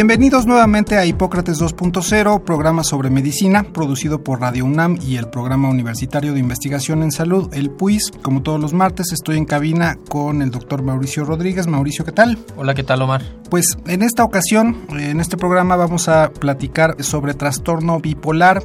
Bienvenidos 0.00 0.46
nuevamente 0.46 0.96
a 0.96 1.04
Hipócrates 1.04 1.60
2.0, 1.60 2.42
programa 2.42 2.82
sobre 2.84 3.10
medicina, 3.10 3.64
producido 3.64 4.24
por 4.24 4.40
Radio 4.40 4.64
UNAM 4.64 4.96
y 5.02 5.16
el 5.16 5.28
Programa 5.28 5.68
Universitario 5.68 6.32
de 6.32 6.40
Investigación 6.40 7.02
en 7.02 7.12
Salud, 7.12 7.50
el 7.52 7.68
PUIS. 7.68 8.10
Como 8.22 8.40
todos 8.40 8.58
los 8.58 8.72
martes, 8.72 9.12
estoy 9.12 9.36
en 9.36 9.44
cabina 9.44 9.98
con 10.08 10.40
el 10.40 10.50
doctor 10.50 10.82
Mauricio 10.82 11.26
Rodríguez. 11.26 11.66
Mauricio, 11.66 12.06
¿qué 12.06 12.12
tal? 12.12 12.38
Hola, 12.56 12.72
¿qué 12.72 12.82
tal, 12.82 13.02
Omar? 13.02 13.20
Pues 13.50 13.76
en 13.86 14.00
esta 14.00 14.24
ocasión, 14.24 14.86
en 14.88 15.20
este 15.20 15.36
programa, 15.36 15.76
vamos 15.76 16.08
a 16.08 16.30
platicar 16.30 17.02
sobre 17.02 17.34
trastorno 17.34 18.00
bipolar. 18.00 18.62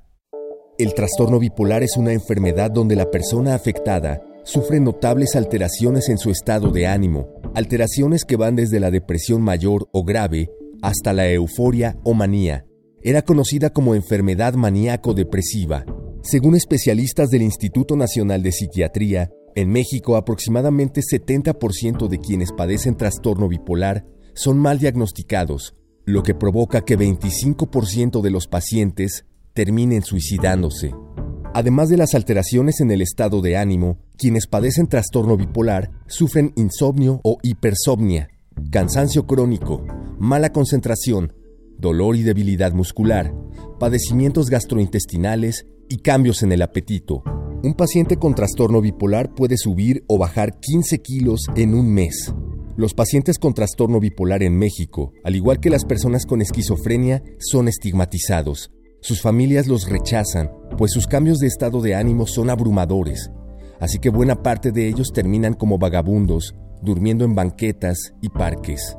El 0.78 0.94
trastorno 0.94 1.38
bipolar 1.38 1.82
es 1.82 1.96
una 1.96 2.12
enfermedad 2.12 2.70
donde 2.70 2.96
la 2.96 3.10
persona 3.10 3.54
afectada 3.54 4.22
sufre 4.44 4.80
notables 4.80 5.36
alteraciones 5.36 6.08
en 6.08 6.18
su 6.18 6.30
estado 6.30 6.70
de 6.70 6.86
ánimo, 6.86 7.28
alteraciones 7.54 8.24
que 8.24 8.36
van 8.36 8.56
desde 8.56 8.80
la 8.80 8.90
depresión 8.90 9.42
mayor 9.42 9.88
o 9.92 10.04
grave 10.04 10.50
hasta 10.82 11.12
la 11.12 11.30
euforia 11.30 11.98
o 12.04 12.14
manía. 12.14 12.66
Era 13.02 13.22
conocida 13.22 13.70
como 13.70 13.94
enfermedad 13.94 14.54
maníaco-depresiva. 14.54 15.84
Según 16.22 16.54
especialistas 16.54 17.30
del 17.30 17.42
Instituto 17.42 17.96
Nacional 17.96 18.42
de 18.42 18.52
Psiquiatría, 18.52 19.30
en 19.54 19.70
México 19.70 20.16
aproximadamente 20.16 21.00
70% 21.00 22.08
de 22.08 22.18
quienes 22.18 22.52
padecen 22.52 22.96
trastorno 22.96 23.48
bipolar 23.48 24.06
son 24.34 24.58
mal 24.58 24.78
diagnosticados, 24.78 25.74
lo 26.04 26.22
que 26.22 26.34
provoca 26.34 26.82
que 26.82 26.98
25% 26.98 28.20
de 28.20 28.30
los 28.30 28.46
pacientes 28.46 29.24
terminen 29.54 30.02
suicidándose. 30.02 30.92
Además 31.52 31.88
de 31.88 31.96
las 31.96 32.14
alteraciones 32.14 32.80
en 32.80 32.92
el 32.92 33.02
estado 33.02 33.40
de 33.40 33.56
ánimo, 33.56 33.98
quienes 34.16 34.46
padecen 34.46 34.86
trastorno 34.86 35.36
bipolar 35.36 35.90
sufren 36.06 36.52
insomnio 36.54 37.20
o 37.24 37.38
hipersomnia, 37.42 38.28
cansancio 38.70 39.26
crónico, 39.26 39.84
mala 40.20 40.52
concentración, 40.52 41.32
dolor 41.76 42.14
y 42.14 42.22
debilidad 42.22 42.72
muscular, 42.72 43.34
padecimientos 43.80 44.48
gastrointestinales 44.48 45.66
y 45.88 45.98
cambios 45.98 46.44
en 46.44 46.52
el 46.52 46.62
apetito. 46.62 47.24
Un 47.64 47.74
paciente 47.74 48.16
con 48.16 48.36
trastorno 48.36 48.80
bipolar 48.80 49.34
puede 49.34 49.56
subir 49.56 50.04
o 50.06 50.18
bajar 50.18 50.60
15 50.60 51.02
kilos 51.02 51.40
en 51.56 51.74
un 51.74 51.92
mes. 51.92 52.32
Los 52.76 52.94
pacientes 52.94 53.38
con 53.40 53.54
trastorno 53.54 53.98
bipolar 53.98 54.44
en 54.44 54.56
México, 54.56 55.12
al 55.24 55.34
igual 55.34 55.58
que 55.58 55.68
las 55.68 55.84
personas 55.84 56.26
con 56.26 56.40
esquizofrenia, 56.42 57.24
son 57.40 57.66
estigmatizados 57.66 58.70
sus 59.00 59.22
familias 59.22 59.66
los 59.66 59.88
rechazan, 59.88 60.50
pues 60.76 60.92
sus 60.92 61.06
cambios 61.06 61.38
de 61.38 61.46
estado 61.46 61.80
de 61.80 61.94
ánimo 61.94 62.26
son 62.26 62.50
abrumadores, 62.50 63.30
así 63.80 63.98
que 63.98 64.10
buena 64.10 64.42
parte 64.42 64.72
de 64.72 64.88
ellos 64.88 65.12
terminan 65.12 65.54
como 65.54 65.78
vagabundos, 65.78 66.54
durmiendo 66.82 67.24
en 67.24 67.34
banquetas 67.34 68.14
y 68.20 68.28
parques. 68.28 68.96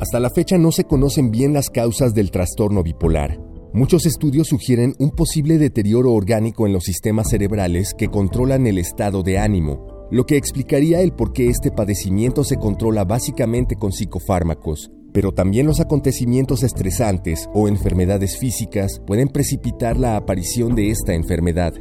Hasta 0.00 0.20
la 0.20 0.30
fecha 0.30 0.58
no 0.58 0.72
se 0.72 0.84
conocen 0.84 1.30
bien 1.30 1.52
las 1.52 1.70
causas 1.70 2.12
del 2.12 2.30
trastorno 2.30 2.82
bipolar. 2.82 3.40
Muchos 3.72 4.04
estudios 4.04 4.48
sugieren 4.48 4.94
un 4.98 5.10
posible 5.10 5.58
deterioro 5.58 6.12
orgánico 6.12 6.66
en 6.66 6.72
los 6.72 6.84
sistemas 6.84 7.28
cerebrales 7.30 7.94
que 7.96 8.08
controlan 8.08 8.66
el 8.66 8.78
estado 8.78 9.22
de 9.22 9.38
ánimo, 9.38 10.06
lo 10.10 10.26
que 10.26 10.36
explicaría 10.36 11.00
el 11.00 11.12
por 11.12 11.32
qué 11.32 11.48
este 11.48 11.70
padecimiento 11.70 12.44
se 12.44 12.56
controla 12.56 13.04
básicamente 13.04 13.76
con 13.76 13.92
psicofármacos, 13.92 14.90
pero 15.16 15.32
también 15.32 15.64
los 15.64 15.80
acontecimientos 15.80 16.62
estresantes 16.62 17.48
o 17.54 17.68
enfermedades 17.68 18.36
físicas 18.36 19.00
pueden 19.06 19.28
precipitar 19.28 19.96
la 19.96 20.14
aparición 20.14 20.74
de 20.74 20.90
esta 20.90 21.14
enfermedad. 21.14 21.72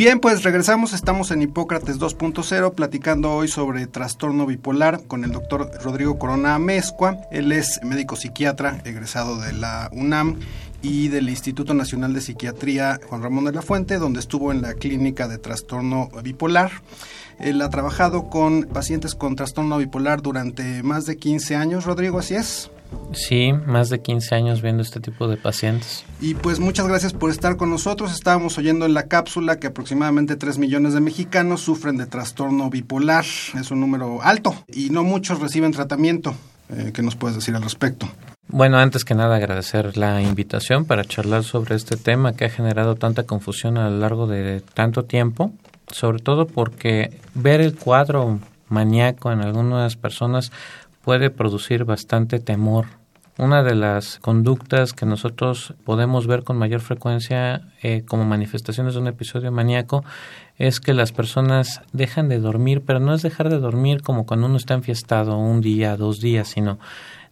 Bien, 0.00 0.18
pues 0.18 0.44
regresamos, 0.44 0.94
estamos 0.94 1.30
en 1.30 1.42
Hipócrates 1.42 1.98
2.0 2.00 2.72
platicando 2.72 3.32
hoy 3.32 3.48
sobre 3.48 3.86
trastorno 3.86 4.46
bipolar 4.46 5.02
con 5.06 5.24
el 5.24 5.30
doctor 5.30 5.70
Rodrigo 5.84 6.18
Corona 6.18 6.54
Amezcua. 6.54 7.18
Él 7.30 7.52
es 7.52 7.80
médico 7.84 8.16
psiquiatra 8.16 8.80
egresado 8.86 9.38
de 9.38 9.52
la 9.52 9.90
UNAM 9.92 10.38
y 10.80 11.08
del 11.08 11.28
Instituto 11.28 11.74
Nacional 11.74 12.14
de 12.14 12.22
Psiquiatría 12.22 12.98
Juan 13.10 13.22
Ramón 13.22 13.44
de 13.44 13.52
la 13.52 13.60
Fuente, 13.60 13.98
donde 13.98 14.20
estuvo 14.20 14.52
en 14.52 14.62
la 14.62 14.72
clínica 14.72 15.28
de 15.28 15.36
trastorno 15.36 16.08
bipolar. 16.24 16.70
Él 17.38 17.60
ha 17.60 17.68
trabajado 17.68 18.30
con 18.30 18.62
pacientes 18.62 19.14
con 19.14 19.36
trastorno 19.36 19.76
bipolar 19.76 20.22
durante 20.22 20.82
más 20.82 21.04
de 21.04 21.18
15 21.18 21.56
años, 21.56 21.84
Rodrigo, 21.84 22.20
¿así 22.20 22.36
es? 22.36 22.70
Sí, 23.12 23.52
más 23.52 23.88
de 23.88 24.00
15 24.00 24.34
años 24.34 24.62
viendo 24.62 24.82
este 24.82 25.00
tipo 25.00 25.26
de 25.26 25.36
pacientes. 25.36 26.04
Y 26.20 26.34
pues 26.34 26.60
muchas 26.60 26.86
gracias 26.86 27.12
por 27.12 27.30
estar 27.30 27.56
con 27.56 27.70
nosotros. 27.70 28.12
Estábamos 28.12 28.56
oyendo 28.58 28.86
en 28.86 28.94
la 28.94 29.08
cápsula 29.08 29.58
que 29.58 29.68
aproximadamente 29.68 30.36
3 30.36 30.58
millones 30.58 30.94
de 30.94 31.00
mexicanos 31.00 31.60
sufren 31.60 31.96
de 31.96 32.06
trastorno 32.06 32.70
bipolar. 32.70 33.24
Es 33.58 33.70
un 33.70 33.80
número 33.80 34.22
alto 34.22 34.54
y 34.68 34.90
no 34.90 35.02
muchos 35.02 35.40
reciben 35.40 35.72
tratamiento. 35.72 36.34
Eh, 36.68 36.92
¿Qué 36.94 37.02
nos 37.02 37.16
puedes 37.16 37.36
decir 37.36 37.54
al 37.56 37.62
respecto? 37.62 38.08
Bueno, 38.46 38.78
antes 38.78 39.04
que 39.04 39.14
nada 39.14 39.36
agradecer 39.36 39.96
la 39.96 40.22
invitación 40.22 40.84
para 40.84 41.04
charlar 41.04 41.44
sobre 41.44 41.74
este 41.74 41.96
tema 41.96 42.34
que 42.34 42.44
ha 42.44 42.50
generado 42.50 42.96
tanta 42.96 43.24
confusión 43.24 43.76
a 43.78 43.88
lo 43.88 43.98
largo 43.98 44.26
de 44.26 44.60
tanto 44.74 45.04
tiempo, 45.04 45.52
sobre 45.88 46.20
todo 46.20 46.46
porque 46.46 47.18
ver 47.34 47.60
el 47.60 47.76
cuadro 47.76 48.38
maníaco 48.68 49.30
en 49.32 49.40
algunas 49.40 49.96
personas 49.96 50.52
puede 51.02 51.30
producir 51.30 51.84
bastante 51.84 52.38
temor. 52.40 52.86
Una 53.38 53.62
de 53.62 53.74
las 53.74 54.18
conductas 54.18 54.92
que 54.92 55.06
nosotros 55.06 55.74
podemos 55.84 56.26
ver 56.26 56.44
con 56.44 56.58
mayor 56.58 56.80
frecuencia 56.80 57.62
eh, 57.82 58.04
como 58.06 58.26
manifestaciones 58.26 58.94
de 58.94 59.00
un 59.00 59.06
episodio 59.06 59.50
maníaco 59.50 60.04
es 60.58 60.78
que 60.78 60.92
las 60.92 61.12
personas 61.12 61.80
dejan 61.94 62.28
de 62.28 62.38
dormir, 62.38 62.82
pero 62.84 63.00
no 63.00 63.14
es 63.14 63.22
dejar 63.22 63.48
de 63.48 63.58
dormir 63.58 64.02
como 64.02 64.26
cuando 64.26 64.46
uno 64.46 64.58
está 64.58 64.74
enfiestado 64.74 65.38
un 65.38 65.62
día, 65.62 65.96
dos 65.96 66.20
días, 66.20 66.48
sino 66.48 66.78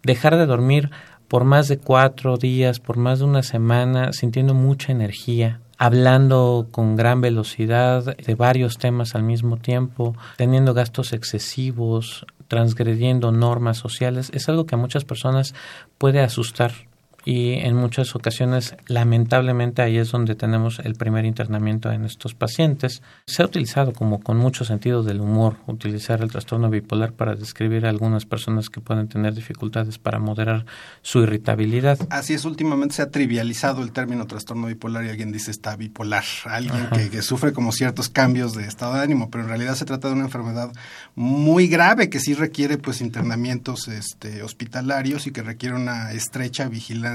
dejar 0.01 0.35
de 0.37 0.47
dormir 0.47 0.89
por 1.27 1.43
más 1.43 1.67
de 1.67 1.77
cuatro 1.77 2.37
días, 2.37 2.79
por 2.79 2.97
más 2.97 3.19
de 3.19 3.25
una 3.25 3.43
semana, 3.43 4.11
sintiendo 4.11 4.55
mucha 4.55 4.91
energía, 4.91 5.61
hablando 5.77 6.69
con 6.71 6.95
gran 6.95 7.21
velocidad 7.21 8.17
de 8.17 8.35
varios 8.35 8.79
temas 8.79 9.13
al 9.13 9.21
mismo 9.21 9.57
tiempo, 9.57 10.15
teniendo 10.37 10.73
gastos 10.73 11.13
excesivos, 11.13 12.25
transgrediendo 12.49 13.31
normas 13.31 13.77
sociales, 13.77 14.29
es 14.33 14.49
algo 14.49 14.65
que 14.65 14.75
a 14.75 14.77
muchas 14.77 15.05
personas 15.05 15.55
puede 15.97 16.19
asustar 16.19 16.88
y 17.25 17.53
en 17.53 17.75
muchas 17.75 18.15
ocasiones 18.15 18.75
lamentablemente 18.87 19.81
ahí 19.81 19.97
es 19.97 20.11
donde 20.11 20.35
tenemos 20.35 20.79
el 20.79 20.95
primer 20.95 21.25
internamiento 21.25 21.91
en 21.91 22.05
estos 22.05 22.33
pacientes. 22.33 23.01
Se 23.25 23.41
ha 23.41 23.45
utilizado 23.45 23.93
como 23.93 24.21
con 24.21 24.37
mucho 24.37 24.65
sentido 24.65 25.03
del 25.03 25.21
humor 25.21 25.57
utilizar 25.67 26.21
el 26.21 26.31
trastorno 26.31 26.69
bipolar 26.69 27.13
para 27.13 27.35
describir 27.35 27.85
a 27.85 27.89
algunas 27.89 28.25
personas 28.25 28.69
que 28.69 28.81
pueden 28.81 29.07
tener 29.07 29.33
dificultades 29.33 29.97
para 29.97 30.19
moderar 30.19 30.65
su 31.01 31.21
irritabilidad. 31.21 31.99
Así 32.09 32.33
es, 32.33 32.45
últimamente 32.45 32.95
se 32.95 33.01
ha 33.01 33.11
trivializado 33.11 33.83
el 33.83 33.91
término 33.91 34.25
trastorno 34.25 34.67
bipolar 34.67 35.05
y 35.05 35.09
alguien 35.09 35.31
dice 35.31 35.51
está 35.51 35.75
bipolar, 35.75 36.23
alguien 36.45 36.87
que, 36.93 37.09
que, 37.09 37.21
sufre 37.21 37.53
como 37.53 37.71
ciertos 37.71 38.09
cambios 38.09 38.53
de 38.53 38.65
estado 38.65 38.95
de 38.95 39.01
ánimo, 39.01 39.29
pero 39.29 39.43
en 39.43 39.49
realidad 39.49 39.75
se 39.75 39.85
trata 39.85 40.07
de 40.07 40.13
una 40.13 40.25
enfermedad 40.25 40.71
muy 41.15 41.67
grave 41.67 42.09
que 42.09 42.19
sí 42.19 42.33
requiere 42.33 42.77
pues 42.77 43.01
internamientos 43.01 43.87
este, 43.87 44.41
hospitalarios 44.43 45.27
y 45.27 45.31
que 45.31 45.43
requiere 45.43 45.75
una 45.75 46.11
estrecha 46.11 46.67
vigilancia 46.69 47.08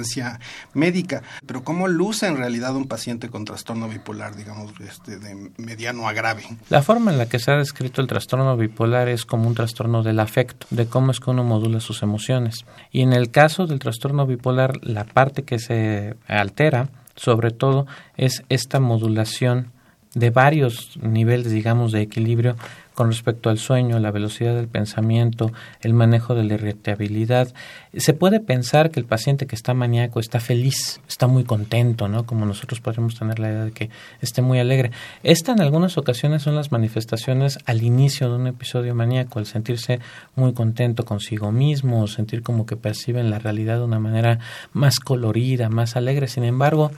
médica. 0.73 1.23
Pero 1.47 1.63
¿cómo 1.65 1.89
luce 1.89 2.27
en 2.27 2.37
realidad 2.37 2.75
un 2.75 2.87
paciente 2.87 3.29
con 3.29 3.45
trastorno 3.45 3.89
bipolar, 3.89 4.37
digamos, 4.37 4.73
este, 4.81 5.19
de 5.19 5.51
mediano 5.59 6.09
a 6.09 6.13
grave? 6.13 6.45
La 6.69 6.83
forma 6.83 7.13
en 7.13 7.19
la 7.19 7.27
que 7.27 7.39
se 7.39 7.51
ha 7.51 7.57
descrito 7.57 8.01
el 8.01 8.07
trastorno 8.07 8.57
bipolar 8.57 9.09
es 9.09 9.25
como 9.25 9.49
un 9.49 9.55
trastorno 9.55 10.03
del 10.03 10.21
afecto, 10.21 10.67
de 10.71 10.87
cómo 10.87 11.11
es 11.11 11.21
que 11.21 11.31
uno 11.31 11.45
modula 11.45 11.81
sus 11.81 12.03
emociones. 12.03 12.65
Y 12.91 13.03
en 13.03 13.13
el 13.13 13.31
caso 13.31 13.67
del 13.67 13.79
trastorno 13.79 14.27
bipolar, 14.27 14.73
la 14.83 15.05
parte 15.05 15.43
que 15.43 15.59
se 15.59 16.17
altera, 16.27 16.89
sobre 17.17 17.51
todo, 17.51 17.87
es 18.17 18.43
esta 18.49 18.81
modulación 18.81 19.73
de 20.15 20.31
varios 20.31 20.97
niveles, 21.01 21.51
digamos, 21.51 21.93
de 21.93 22.03
equilibrio 22.03 22.57
con 22.95 23.09
respecto 23.09 23.51
al 23.51 23.59
sueño, 23.59 23.99
la 23.99 24.11
velocidad 24.11 24.55
del 24.55 24.69
pensamiento, 24.69 25.53
el 25.81 25.95
manejo 25.95 26.35
de 26.35 26.45
la 26.45 26.55
irritabilidad. 26.55 27.53
Se 27.97 28.15
puede 28.15 28.41
pensar 28.41 28.91
que 28.91 29.01
el 29.01 29.07
paciente 29.07 29.47
que 29.47 29.57
está 29.57 29.75
maníaco 29.75 30.21
está 30.21 30.41
feliz, 30.41 31.01
está 31.09 31.27
muy 31.27 31.45
contento, 31.45 32.09
¿no? 32.09 32.25
Como 32.25 32.47
nosotros 32.47 32.81
podemos 32.81 33.19
tener 33.19 33.39
la 33.39 33.51
idea 33.51 33.65
de 33.65 33.73
que 33.73 33.91
esté 34.21 34.43
muy 34.43 34.61
alegre. 34.61 34.93
Esta 35.23 35.53
en 35.53 35.61
algunas 35.61 35.99
ocasiones 35.99 36.43
son 36.43 36.55
las 36.55 36.71
manifestaciones 36.71 37.59
al 37.67 37.83
inicio 37.83 38.29
de 38.31 38.37
un 38.37 38.47
episodio 38.47 38.95
maníaco, 38.95 39.41
el 39.41 39.47
sentirse 39.47 39.99
muy 40.37 40.53
contento 40.53 41.05
consigo 41.05 41.51
mismo, 41.51 42.07
sentir 42.07 42.43
como 42.43 42.65
que 42.65 42.77
perciben 42.77 43.31
la 43.31 43.39
realidad 43.39 43.79
de 43.79 43.85
una 43.85 43.99
manera 43.99 44.39
más 44.73 45.01
colorida, 45.01 45.69
más 45.69 45.97
alegre. 45.97 46.29
Sin 46.29 46.45
embargo, 46.45 46.93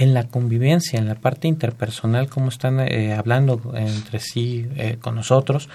en 0.00 0.14
la 0.14 0.24
convivencia, 0.24 0.98
en 0.98 1.06
la 1.06 1.14
parte 1.14 1.46
interpersonal, 1.46 2.30
cómo 2.30 2.48
están 2.48 2.80
eh, 2.80 3.12
hablando 3.12 3.60
entre 3.74 4.18
sí 4.18 4.66
eh, 4.76 4.96
con 4.98 5.14
nosotros, 5.14 5.68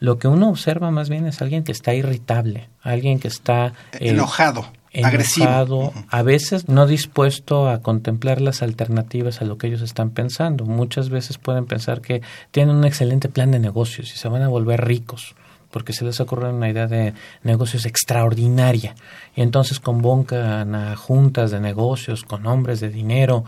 lo 0.00 0.18
que 0.18 0.28
uno 0.28 0.50
observa 0.50 0.90
más 0.90 1.08
bien 1.08 1.26
es 1.26 1.40
alguien 1.40 1.64
que 1.64 1.72
está 1.72 1.94
irritable, 1.94 2.68
alguien 2.82 3.18
que 3.18 3.28
está 3.28 3.72
eh, 3.92 4.10
enojado. 4.10 4.66
Enojado, 4.92 5.94
a 6.10 6.22
veces 6.22 6.68
no 6.68 6.86
dispuesto 6.86 7.70
a 7.70 7.80
contemplar 7.80 8.42
las 8.42 8.60
alternativas 8.60 9.40
a 9.40 9.44
lo 9.46 9.56
que 9.56 9.68
ellos 9.68 9.82
están 9.82 10.10
pensando. 10.10 10.66
Muchas 10.66 11.08
veces 11.08 11.38
pueden 11.38 11.64
pensar 11.64 12.02
que 12.02 12.22
tienen 12.50 12.76
un 12.76 12.84
excelente 12.84 13.30
plan 13.30 13.50
de 13.50 13.60
negocios 13.60 14.12
y 14.12 14.18
se 14.18 14.28
van 14.28 14.42
a 14.42 14.48
volver 14.48 14.84
ricos 14.84 15.36
porque 15.70 15.92
se 15.92 16.04
les 16.04 16.20
ocurre 16.20 16.52
una 16.52 16.68
idea 16.68 16.86
de 16.86 17.14
negocios 17.42 17.86
extraordinaria. 17.86 18.94
Y 19.34 19.42
entonces 19.42 19.80
convocan 19.80 20.74
a 20.74 20.96
juntas 20.96 21.50
de 21.50 21.60
negocios 21.60 22.24
con 22.24 22.46
hombres 22.46 22.80
de 22.80 22.90
dinero. 22.90 23.44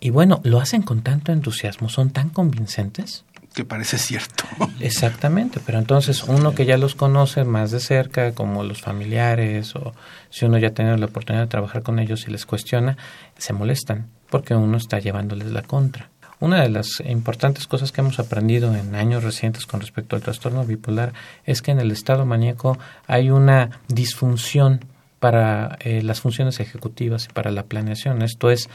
Y 0.00 0.10
bueno, 0.10 0.40
lo 0.44 0.60
hacen 0.60 0.82
con 0.82 1.02
tanto 1.02 1.32
entusiasmo, 1.32 1.88
son 1.88 2.10
tan 2.10 2.30
convincentes. 2.30 3.24
Que 3.54 3.64
parece 3.64 3.98
cierto. 3.98 4.44
Exactamente, 4.80 5.60
pero 5.64 5.78
entonces 5.78 6.22
uno 6.22 6.54
que 6.54 6.66
ya 6.66 6.78
los 6.78 6.94
conoce 6.94 7.44
más 7.44 7.72
de 7.72 7.80
cerca, 7.80 8.32
como 8.32 8.62
los 8.62 8.80
familiares, 8.80 9.74
o 9.74 9.92
si 10.30 10.44
uno 10.44 10.58
ya 10.58 10.68
ha 10.68 10.74
tenido 10.74 10.96
la 10.96 11.06
oportunidad 11.06 11.44
de 11.44 11.48
trabajar 11.48 11.82
con 11.82 11.98
ellos 11.98 12.26
y 12.28 12.30
les 12.30 12.46
cuestiona, 12.46 12.96
se 13.36 13.52
molestan 13.52 14.08
porque 14.30 14.54
uno 14.54 14.76
está 14.76 15.00
llevándoles 15.00 15.48
la 15.48 15.62
contra. 15.62 16.09
Una 16.40 16.62
de 16.62 16.70
las 16.70 17.00
importantes 17.04 17.66
cosas 17.66 17.92
que 17.92 18.00
hemos 18.00 18.18
aprendido 18.18 18.74
en 18.74 18.94
años 18.94 19.22
recientes 19.22 19.66
con 19.66 19.80
respecto 19.80 20.16
al 20.16 20.22
trastorno 20.22 20.64
bipolar 20.64 21.12
es 21.44 21.60
que 21.60 21.70
en 21.70 21.80
el 21.80 21.90
estado 21.90 22.24
maníaco 22.24 22.78
hay 23.06 23.30
una 23.30 23.80
disfunción 23.88 24.80
para 25.18 25.76
eh, 25.80 26.02
las 26.02 26.22
funciones 26.22 26.58
ejecutivas 26.58 27.26
y 27.26 27.32
para 27.34 27.50
la 27.50 27.64
planeación. 27.64 28.22
Esto 28.22 28.50
es, 28.50 28.70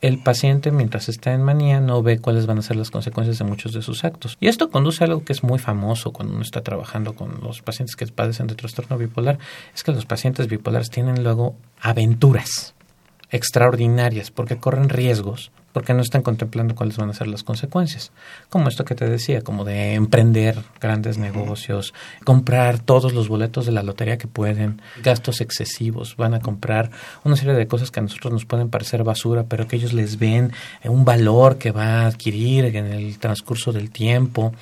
el 0.00 0.18
paciente 0.24 0.72
mientras 0.72 1.08
está 1.08 1.32
en 1.32 1.44
manía 1.44 1.80
no 1.80 2.02
ve 2.02 2.18
cuáles 2.18 2.46
van 2.46 2.58
a 2.58 2.62
ser 2.62 2.74
las 2.74 2.90
consecuencias 2.90 3.38
de 3.38 3.44
muchos 3.44 3.72
de 3.72 3.82
sus 3.82 4.02
actos. 4.02 4.36
Y 4.40 4.48
esto 4.48 4.68
conduce 4.68 5.04
a 5.04 5.06
algo 5.06 5.24
que 5.24 5.32
es 5.32 5.44
muy 5.44 5.60
famoso 5.60 6.12
cuando 6.12 6.34
uno 6.34 6.42
está 6.42 6.62
trabajando 6.62 7.14
con 7.14 7.38
los 7.44 7.62
pacientes 7.62 7.94
que 7.94 8.08
padecen 8.08 8.48
de 8.48 8.56
trastorno 8.56 8.98
bipolar, 8.98 9.38
es 9.72 9.84
que 9.84 9.92
los 9.92 10.04
pacientes 10.04 10.48
bipolares 10.48 10.90
tienen 10.90 11.22
luego 11.22 11.54
aventuras 11.80 12.74
extraordinarias 13.30 14.32
porque 14.32 14.58
corren 14.58 14.88
riesgos 14.88 15.52
porque 15.74 15.92
no 15.92 16.02
están 16.02 16.22
contemplando 16.22 16.76
cuáles 16.76 16.96
van 16.96 17.10
a 17.10 17.14
ser 17.14 17.26
las 17.26 17.42
consecuencias. 17.42 18.12
Como 18.48 18.68
esto 18.68 18.84
que 18.84 18.94
te 18.94 19.08
decía, 19.08 19.42
como 19.42 19.64
de 19.64 19.94
emprender 19.94 20.62
grandes 20.80 21.18
negocios, 21.18 21.92
comprar 22.24 22.78
todos 22.78 23.12
los 23.12 23.28
boletos 23.28 23.66
de 23.66 23.72
la 23.72 23.82
lotería 23.82 24.16
que 24.16 24.28
pueden, 24.28 24.80
gastos 25.02 25.40
excesivos, 25.40 26.14
van 26.16 26.32
a 26.32 26.38
comprar 26.38 26.92
una 27.24 27.34
serie 27.34 27.54
de 27.54 27.66
cosas 27.66 27.90
que 27.90 27.98
a 27.98 28.04
nosotros 28.04 28.32
nos 28.32 28.44
pueden 28.44 28.70
parecer 28.70 29.02
basura, 29.02 29.46
pero 29.48 29.66
que 29.66 29.74
ellos 29.74 29.92
les 29.92 30.16
ven 30.16 30.52
un 30.84 31.04
valor 31.04 31.58
que 31.58 31.72
va 31.72 32.02
a 32.02 32.06
adquirir 32.06 32.66
en 32.66 32.86
el 32.86 33.18
transcurso 33.18 33.72
del 33.72 33.90
tiempo. 33.90 34.52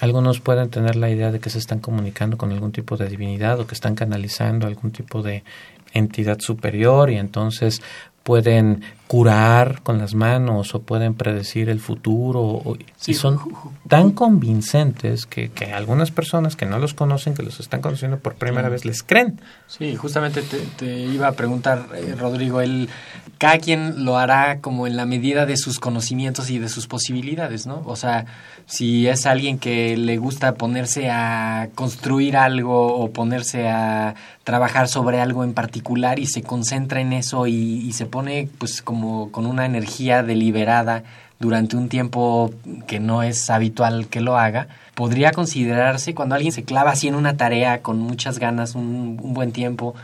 Algunos 0.00 0.40
pueden 0.40 0.70
tener 0.70 0.96
la 0.96 1.10
idea 1.10 1.30
de 1.30 1.40
que 1.40 1.50
se 1.50 1.58
están 1.58 1.80
comunicando 1.80 2.38
con 2.38 2.50
algún 2.52 2.72
tipo 2.72 2.96
de 2.96 3.10
divinidad 3.10 3.60
o 3.60 3.66
que 3.66 3.74
están 3.74 3.96
canalizando 3.96 4.66
algún 4.66 4.92
tipo 4.92 5.22
de 5.22 5.44
entidad 5.92 6.40
superior 6.40 7.10
y 7.10 7.16
entonces 7.16 7.82
pueden 8.22 8.82
curar 9.06 9.82
con 9.82 9.98
las 9.98 10.14
manos 10.14 10.74
o 10.74 10.80
pueden 10.80 11.14
predecir 11.14 11.68
el 11.68 11.78
futuro 11.78 12.62
y 13.06 13.14
son 13.14 13.38
tan 13.86 14.12
convincentes 14.12 15.26
que, 15.26 15.50
que, 15.50 15.72
algunas 15.74 16.10
personas 16.10 16.56
que 16.56 16.64
no 16.64 16.78
los 16.78 16.94
conocen, 16.94 17.34
que 17.34 17.42
los 17.42 17.60
están 17.60 17.82
conociendo 17.82 18.18
por 18.18 18.34
primera 18.34 18.70
vez, 18.70 18.86
les 18.86 19.02
creen. 19.02 19.40
Sí, 19.66 19.94
justamente 19.94 20.42
te, 20.42 21.00
iba 21.02 21.28
a 21.28 21.32
preguntar, 21.32 21.86
eh, 21.94 22.14
Rodrigo, 22.18 22.62
el, 22.62 22.88
cada 23.36 23.58
quien 23.58 24.06
lo 24.06 24.16
hará 24.16 24.60
como 24.60 24.86
en 24.86 24.96
la 24.96 25.04
medida 25.04 25.44
de 25.44 25.58
sus 25.58 25.78
conocimientos 25.78 26.48
y 26.48 26.58
de 26.58 26.70
sus 26.70 26.86
posibilidades, 26.86 27.66
¿no? 27.66 27.82
O 27.84 27.96
sea, 27.96 28.24
si 28.64 29.06
es 29.06 29.26
alguien 29.26 29.58
que 29.58 29.98
le 29.98 30.16
gusta 30.16 30.54
ponerse 30.54 31.10
a 31.10 31.68
construir 31.74 32.38
algo 32.38 32.96
o 32.96 33.10
ponerse 33.10 33.68
a 33.68 34.14
trabajar 34.44 34.88
sobre 34.88 35.20
algo 35.20 35.44
en 35.44 35.54
particular 35.54 36.18
y 36.18 36.26
se 36.26 36.42
concentra 36.42 37.00
en 37.00 37.12
eso 37.12 37.46
y, 37.46 37.52
y 37.52 37.92
se 37.92 38.06
pone 38.06 38.48
pues 38.58 38.82
como 38.82 38.93
con 39.30 39.46
una 39.46 39.66
energía 39.66 40.22
deliberada 40.22 41.04
durante 41.38 41.76
un 41.76 41.88
tiempo 41.88 42.52
que 42.86 43.00
no 43.00 43.22
es 43.22 43.50
habitual 43.50 44.06
que 44.06 44.20
lo 44.20 44.38
haga, 44.38 44.68
podría 44.94 45.32
considerarse 45.32 46.14
cuando 46.14 46.36
alguien 46.36 46.52
se 46.52 46.64
clava 46.64 46.92
así 46.92 47.08
en 47.08 47.14
una 47.14 47.36
tarea 47.36 47.82
con 47.82 47.98
muchas 47.98 48.38
ganas, 48.38 48.74
un, 48.74 49.18
un 49.20 49.34
buen 49.34 49.52
tiempo. 49.52 49.94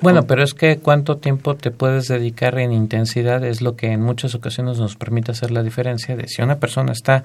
Bueno, 0.00 0.26
pero 0.26 0.42
es 0.42 0.54
que 0.54 0.78
cuánto 0.78 1.18
tiempo 1.18 1.56
te 1.56 1.70
puedes 1.70 2.08
dedicar 2.08 2.58
en 2.58 2.72
intensidad 2.72 3.44
es 3.44 3.60
lo 3.60 3.76
que 3.76 3.92
en 3.92 4.00
muchas 4.00 4.34
ocasiones 4.34 4.78
nos 4.78 4.96
permite 4.96 5.32
hacer 5.32 5.50
la 5.50 5.62
diferencia 5.62 6.16
de 6.16 6.26
si 6.26 6.40
una 6.40 6.58
persona 6.58 6.92
está 6.92 7.22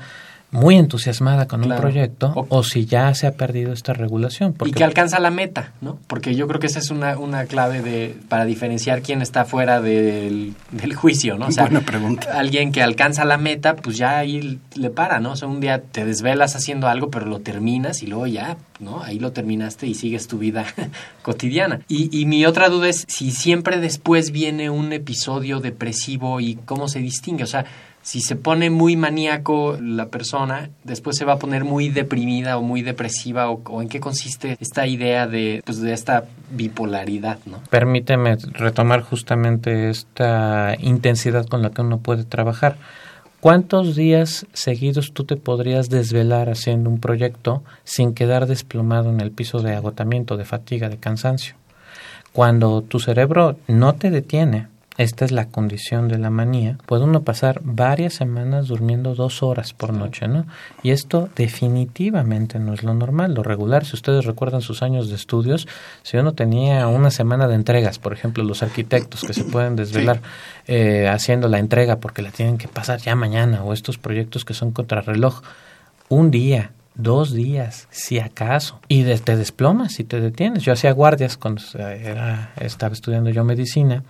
muy 0.52 0.76
entusiasmada 0.76 1.48
con 1.48 1.64
un 1.64 1.76
proyecto 1.76 2.48
o, 2.50 2.64
si 2.64 2.86
ya 2.86 3.14
se 3.14 3.28
ha 3.28 3.34
perdido 3.34 3.74
esta 3.74 3.94
regulación. 3.94 4.56
Y 4.66 4.72
que 4.72 4.84
alcanza 4.84 5.20
la 5.20 5.30
meta, 5.30 5.74
¿no? 5.82 6.00
Porque 6.08 6.36
yo 6.36 6.48
creo 6.48 6.60
que 6.60 6.68
esa 6.68 6.80
es 6.80 6.92
una, 6.92 7.18
una 7.18 7.46
clave 7.46 7.82
de, 7.82 8.16
para 8.30 8.46
diferenciar 8.46 9.02
quién 9.02 9.22
está 9.22 9.46
fuera 9.46 9.82
del, 9.82 10.54
del 10.72 10.96
juicio, 10.96 11.38
¿no? 11.38 11.48
O 11.48 11.52
sea, 11.52 11.66
Buena 11.66 11.82
pregunta. 11.82 12.40
alguien 12.40 12.72
que 12.72 12.82
alcanza 12.82 13.26
la 13.26 13.38
meta, 13.38 13.76
pues 13.76 13.98
ya 13.98 14.18
ahí 14.18 14.60
le 14.76 14.90
para, 14.90 15.20
¿no? 15.20 15.34
O 15.34 15.36
sea, 15.36 15.48
un 15.48 15.60
día 15.60 15.82
te 15.82 16.06
desvelas 16.06 16.56
haciendo 16.56 16.88
algo, 16.88 17.10
pero 17.10 17.26
lo 17.26 17.40
terminas 17.40 18.02
y 18.02 18.08
luego 18.08 18.28
ya, 18.28 18.58
¿no? 18.80 19.02
Ahí 19.04 19.20
lo 19.20 19.32
terminaste 19.32 19.88
y 19.88 19.94
sigues 19.94 20.28
tu 20.28 20.38
vida 20.38 20.66
cotidiana. 21.22 21.82
Y, 21.90 22.18
y 22.18 22.26
mi 22.26 22.46
otra 22.46 22.70
duda 22.70 22.88
es 22.88 23.06
si 23.08 23.32
siempre 23.32 23.80
después 23.80 24.32
viene 24.32 24.70
un 24.70 24.94
episodio 24.94 25.60
depresivo 25.60 26.40
y 26.40 26.56
cómo 26.56 26.88
se 26.88 27.00
distingue, 27.00 27.44
o 27.44 27.48
sea, 27.48 27.66
si 28.06 28.22
se 28.22 28.36
pone 28.36 28.70
muy 28.70 28.96
maníaco 28.96 29.80
la 29.82 30.10
persona, 30.10 30.70
después 30.84 31.18
se 31.18 31.26
va 31.26 31.34
a 31.34 31.40
poner 31.40 31.64
muy 31.64 31.90
deprimida 31.90 32.56
o 32.56 32.62
muy 32.62 32.84
depresiva 32.84 33.50
o, 33.50 33.82
en 33.82 33.90
qué 33.90 34.00
consiste 34.00 34.58
esta 34.60 34.86
idea 34.86 35.26
de, 35.26 35.64
pues, 35.66 35.82
de 35.82 35.92
esta 35.92 36.26
bipolaridad, 36.52 37.40
¿no? 37.48 37.62
Permíteme 37.72 38.38
retomar 38.52 39.02
justamente 39.02 39.90
esta 39.90 40.76
intensidad 40.80 41.48
con 41.48 41.64
la 41.64 41.72
que 41.72 41.82
uno 41.82 41.98
puede 41.98 42.26
trabajar. 42.26 42.78
¿Cuántos 43.40 43.96
días 43.96 44.46
seguidos 44.54 45.12
tú 45.12 45.24
te 45.24 45.36
podrías 45.36 45.90
desvelar 45.90 46.52
haciendo 46.52 46.92
un 46.92 47.00
proyecto 47.00 47.64
sin 47.86 48.14
quedar 48.14 48.46
desplomado 48.46 49.10
en 49.10 49.20
el 49.20 49.32
piso 49.32 49.64
de 49.64 49.74
agotamiento, 49.74 50.38
de 50.38 50.46
fatiga, 50.46 50.90
de 50.90 50.98
cansancio? 50.98 51.56
Cuando 52.34 52.84
tu 52.84 53.00
cerebro 53.00 53.58
no 53.68 53.96
te 53.96 54.12
detiene, 54.12 54.68
esta 54.98 55.26
es 55.26 55.32
la 55.32 55.48
condición 55.48 56.08
de 56.08 56.18
la 56.18 56.30
manía, 56.30 56.78
puede 56.86 57.04
uno 57.04 57.24
pasar 57.24 57.60
varias 57.64 58.14
semanas 58.14 58.68
durmiendo 58.68 59.14
dos 59.14 59.44
horas 59.44 59.74
por 59.74 59.92
noche, 59.92 60.30
¿no? 60.30 60.46
Y 60.84 60.92
esto 60.92 61.28
definitivamente 61.36 62.60
no 62.60 62.74
es 62.74 62.82
lo 62.84 62.94
normal, 62.94 63.34
lo 63.34 63.44
regular. 63.44 63.86
Si 63.86 63.96
ustedes 63.96 64.24
recuerdan 64.24 64.62
sus 64.62 64.82
años 64.82 65.10
de 65.10 65.16
estudios, 65.16 65.68
si 66.04 66.16
uno 66.16 66.34
tenía 66.34 66.88
una 66.88 67.12
semana 67.12 67.50
de 67.50 67.56
entregas, 67.56 68.00
por 68.00 68.14
ejemplo, 68.14 68.44
los 68.46 68.64
arquitectos 68.64 69.22
que 69.22 69.34
se 69.34 69.44
pueden 69.52 69.76
desvelar 69.76 70.22
eh, 70.68 71.10
haciendo 71.10 71.50
la 71.50 71.60
entrega 71.60 71.98
porque 71.98 72.22
la 72.22 72.32
tienen 72.32 72.58
que 72.58 72.70
pasar 72.70 73.00
ya 73.00 73.16
mañana, 73.16 73.64
o 73.64 73.74
estos 73.74 73.98
proyectos 73.98 74.46
que 74.46 74.54
son 74.54 74.72
contrarreloj, 74.72 75.42
un 76.08 76.32
día, 76.32 76.72
dos 76.96 77.34
días, 77.34 77.88
si 77.92 78.20
acaso, 78.20 78.80
y 78.88 79.04
te 79.04 79.36
desplomas 79.36 80.00
y 80.00 80.04
te 80.04 80.20
detienes. 80.20 80.64
Yo 80.64 80.74
hacía 80.74 80.92
guardias 80.92 81.38
cuando 81.38 81.62
era, 81.78 82.54
estaba 82.58 82.94
estudiando 82.94 83.30
yo 83.30 83.44
medicina, 83.44 84.04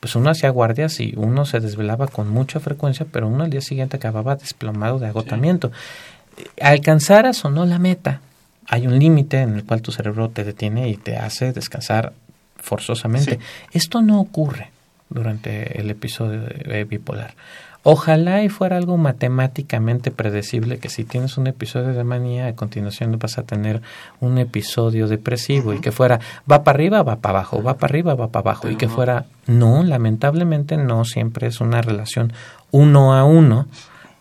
pues 0.00 0.16
uno 0.16 0.30
hacía 0.30 0.50
guardias 0.50 1.00
y 1.00 1.12
uno 1.16 1.44
se 1.44 1.60
desvelaba 1.60 2.06
con 2.06 2.28
mucha 2.28 2.60
frecuencia, 2.60 3.06
pero 3.10 3.28
uno 3.28 3.44
al 3.44 3.50
día 3.50 3.60
siguiente 3.60 3.96
acababa 3.96 4.36
desplomado 4.36 4.98
de 4.98 5.08
agotamiento. 5.08 5.72
Alcanzaras 6.60 7.44
o 7.44 7.50
no 7.50 7.66
la 7.66 7.78
meta, 7.78 8.20
hay 8.68 8.86
un 8.86 8.98
límite 8.98 9.40
en 9.40 9.54
el 9.54 9.64
cual 9.64 9.82
tu 9.82 9.92
cerebro 9.92 10.28
te 10.28 10.44
detiene 10.44 10.88
y 10.88 10.96
te 10.96 11.16
hace 11.16 11.52
descansar 11.52 12.12
forzosamente. 12.56 13.38
Esto 13.72 14.02
no 14.02 14.20
ocurre 14.20 14.70
durante 15.08 15.80
el 15.80 15.90
episodio 15.90 16.42
de 16.42 16.84
bipolar. 16.84 17.34
Ojalá 17.84 18.42
y 18.42 18.48
fuera 18.48 18.76
algo 18.76 18.96
matemáticamente 18.96 20.10
predecible 20.10 20.78
que 20.78 20.88
si 20.88 21.04
tienes 21.04 21.38
un 21.38 21.46
episodio 21.46 21.94
de 21.94 22.04
manía, 22.04 22.46
a 22.46 22.54
continuación 22.54 23.16
vas 23.18 23.38
a 23.38 23.44
tener 23.44 23.82
un 24.20 24.38
episodio 24.38 25.06
depresivo 25.06 25.72
y 25.72 25.80
que 25.80 25.92
fuera 25.92 26.18
va 26.50 26.64
para 26.64 26.76
arriba, 26.76 27.02
va 27.02 27.16
para 27.16 27.38
abajo, 27.38 27.62
va 27.62 27.78
para 27.78 27.92
arriba, 27.92 28.14
va 28.14 28.28
para 28.28 28.50
abajo 28.50 28.68
y 28.68 28.76
que 28.76 28.88
fuera 28.88 29.26
no, 29.46 29.84
lamentablemente 29.84 30.76
no 30.76 31.04
siempre 31.04 31.46
es 31.46 31.60
una 31.60 31.80
relación 31.80 32.32
uno 32.70 33.14
a 33.14 33.24
uno 33.24 33.66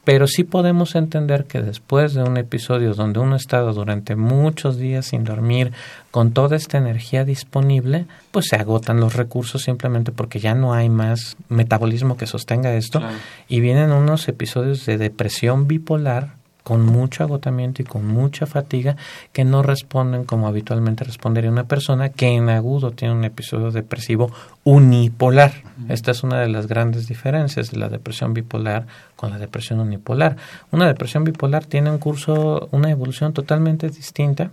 pero 0.08 0.26
sí 0.26 0.46
podemos 0.46 0.96
entender 0.96 1.48
que 1.48 1.62
después 1.62 2.14
de 2.14 2.24
un 2.24 2.38
episodio 2.38 2.94
donde 2.94 3.20
uno 3.20 3.34
ha 3.34 3.36
estado 3.36 3.74
durante 3.74 4.16
muchos 4.16 4.78
días 4.78 5.08
sin 5.08 5.26
dormir, 5.26 5.74
con 6.12 6.32
toda 6.32 6.56
esta 6.56 6.78
energía 6.78 7.26
disponible, 7.26 8.06
pues 8.32 8.46
se 8.46 8.56
agotan 8.56 9.02
los 9.02 9.18
recursos 9.18 9.64
simplemente 9.64 10.14
porque 10.14 10.40
ya 10.40 10.56
no 10.56 10.74
hay 10.74 10.88
más 10.88 11.36
metabolismo 11.50 12.16
que 12.16 12.26
sostenga 12.26 12.74
esto. 12.76 13.02
Y 13.50 13.60
vienen 13.60 13.92
unos 13.92 14.30
episodios 14.30 14.86
de 14.86 14.98
depresión 14.98 15.68
bipolar 15.68 16.38
con 16.67 16.86
mucho 16.86 17.24
agotamiento 17.24 17.81
y 17.81 17.86
con 17.86 18.05
mucha 18.05 18.45
fatiga 18.45 18.97
que 19.31 19.45
no 19.45 19.63
responden 19.63 20.25
como 20.25 20.50
habitualmente 20.50 21.05
respondería 21.05 21.50
una 21.50 21.63
persona 21.63 22.09
que 22.09 22.27
en 22.27 22.50
agudo 22.50 22.91
tiene 22.91 23.13
un 23.13 23.24
episodio 23.24 23.71
depresivo 23.71 24.33
unipolar. 24.65 25.53
Esta 25.88 26.12
es 26.12 26.24
una 26.24 26.41
de 26.41 26.50
las 26.50 26.67
grandes 26.67 27.07
diferencias 27.07 27.71
de 27.71 27.77
la 27.77 27.88
depresión 27.88 28.33
bipolar 28.33 28.86
con 29.15 29.29
la 29.29 29.38
depresión 29.38 29.79
unipolar. 29.79 30.36
Una 30.69 30.88
depresión 30.88 31.24
bipolar 31.24 31.63
tiene 31.63 31.89
un 31.89 32.00
curso, 32.00 32.67
una 32.74 32.91
evolución 32.91 33.31
totalmente 33.31 33.88
distinta 33.88 34.51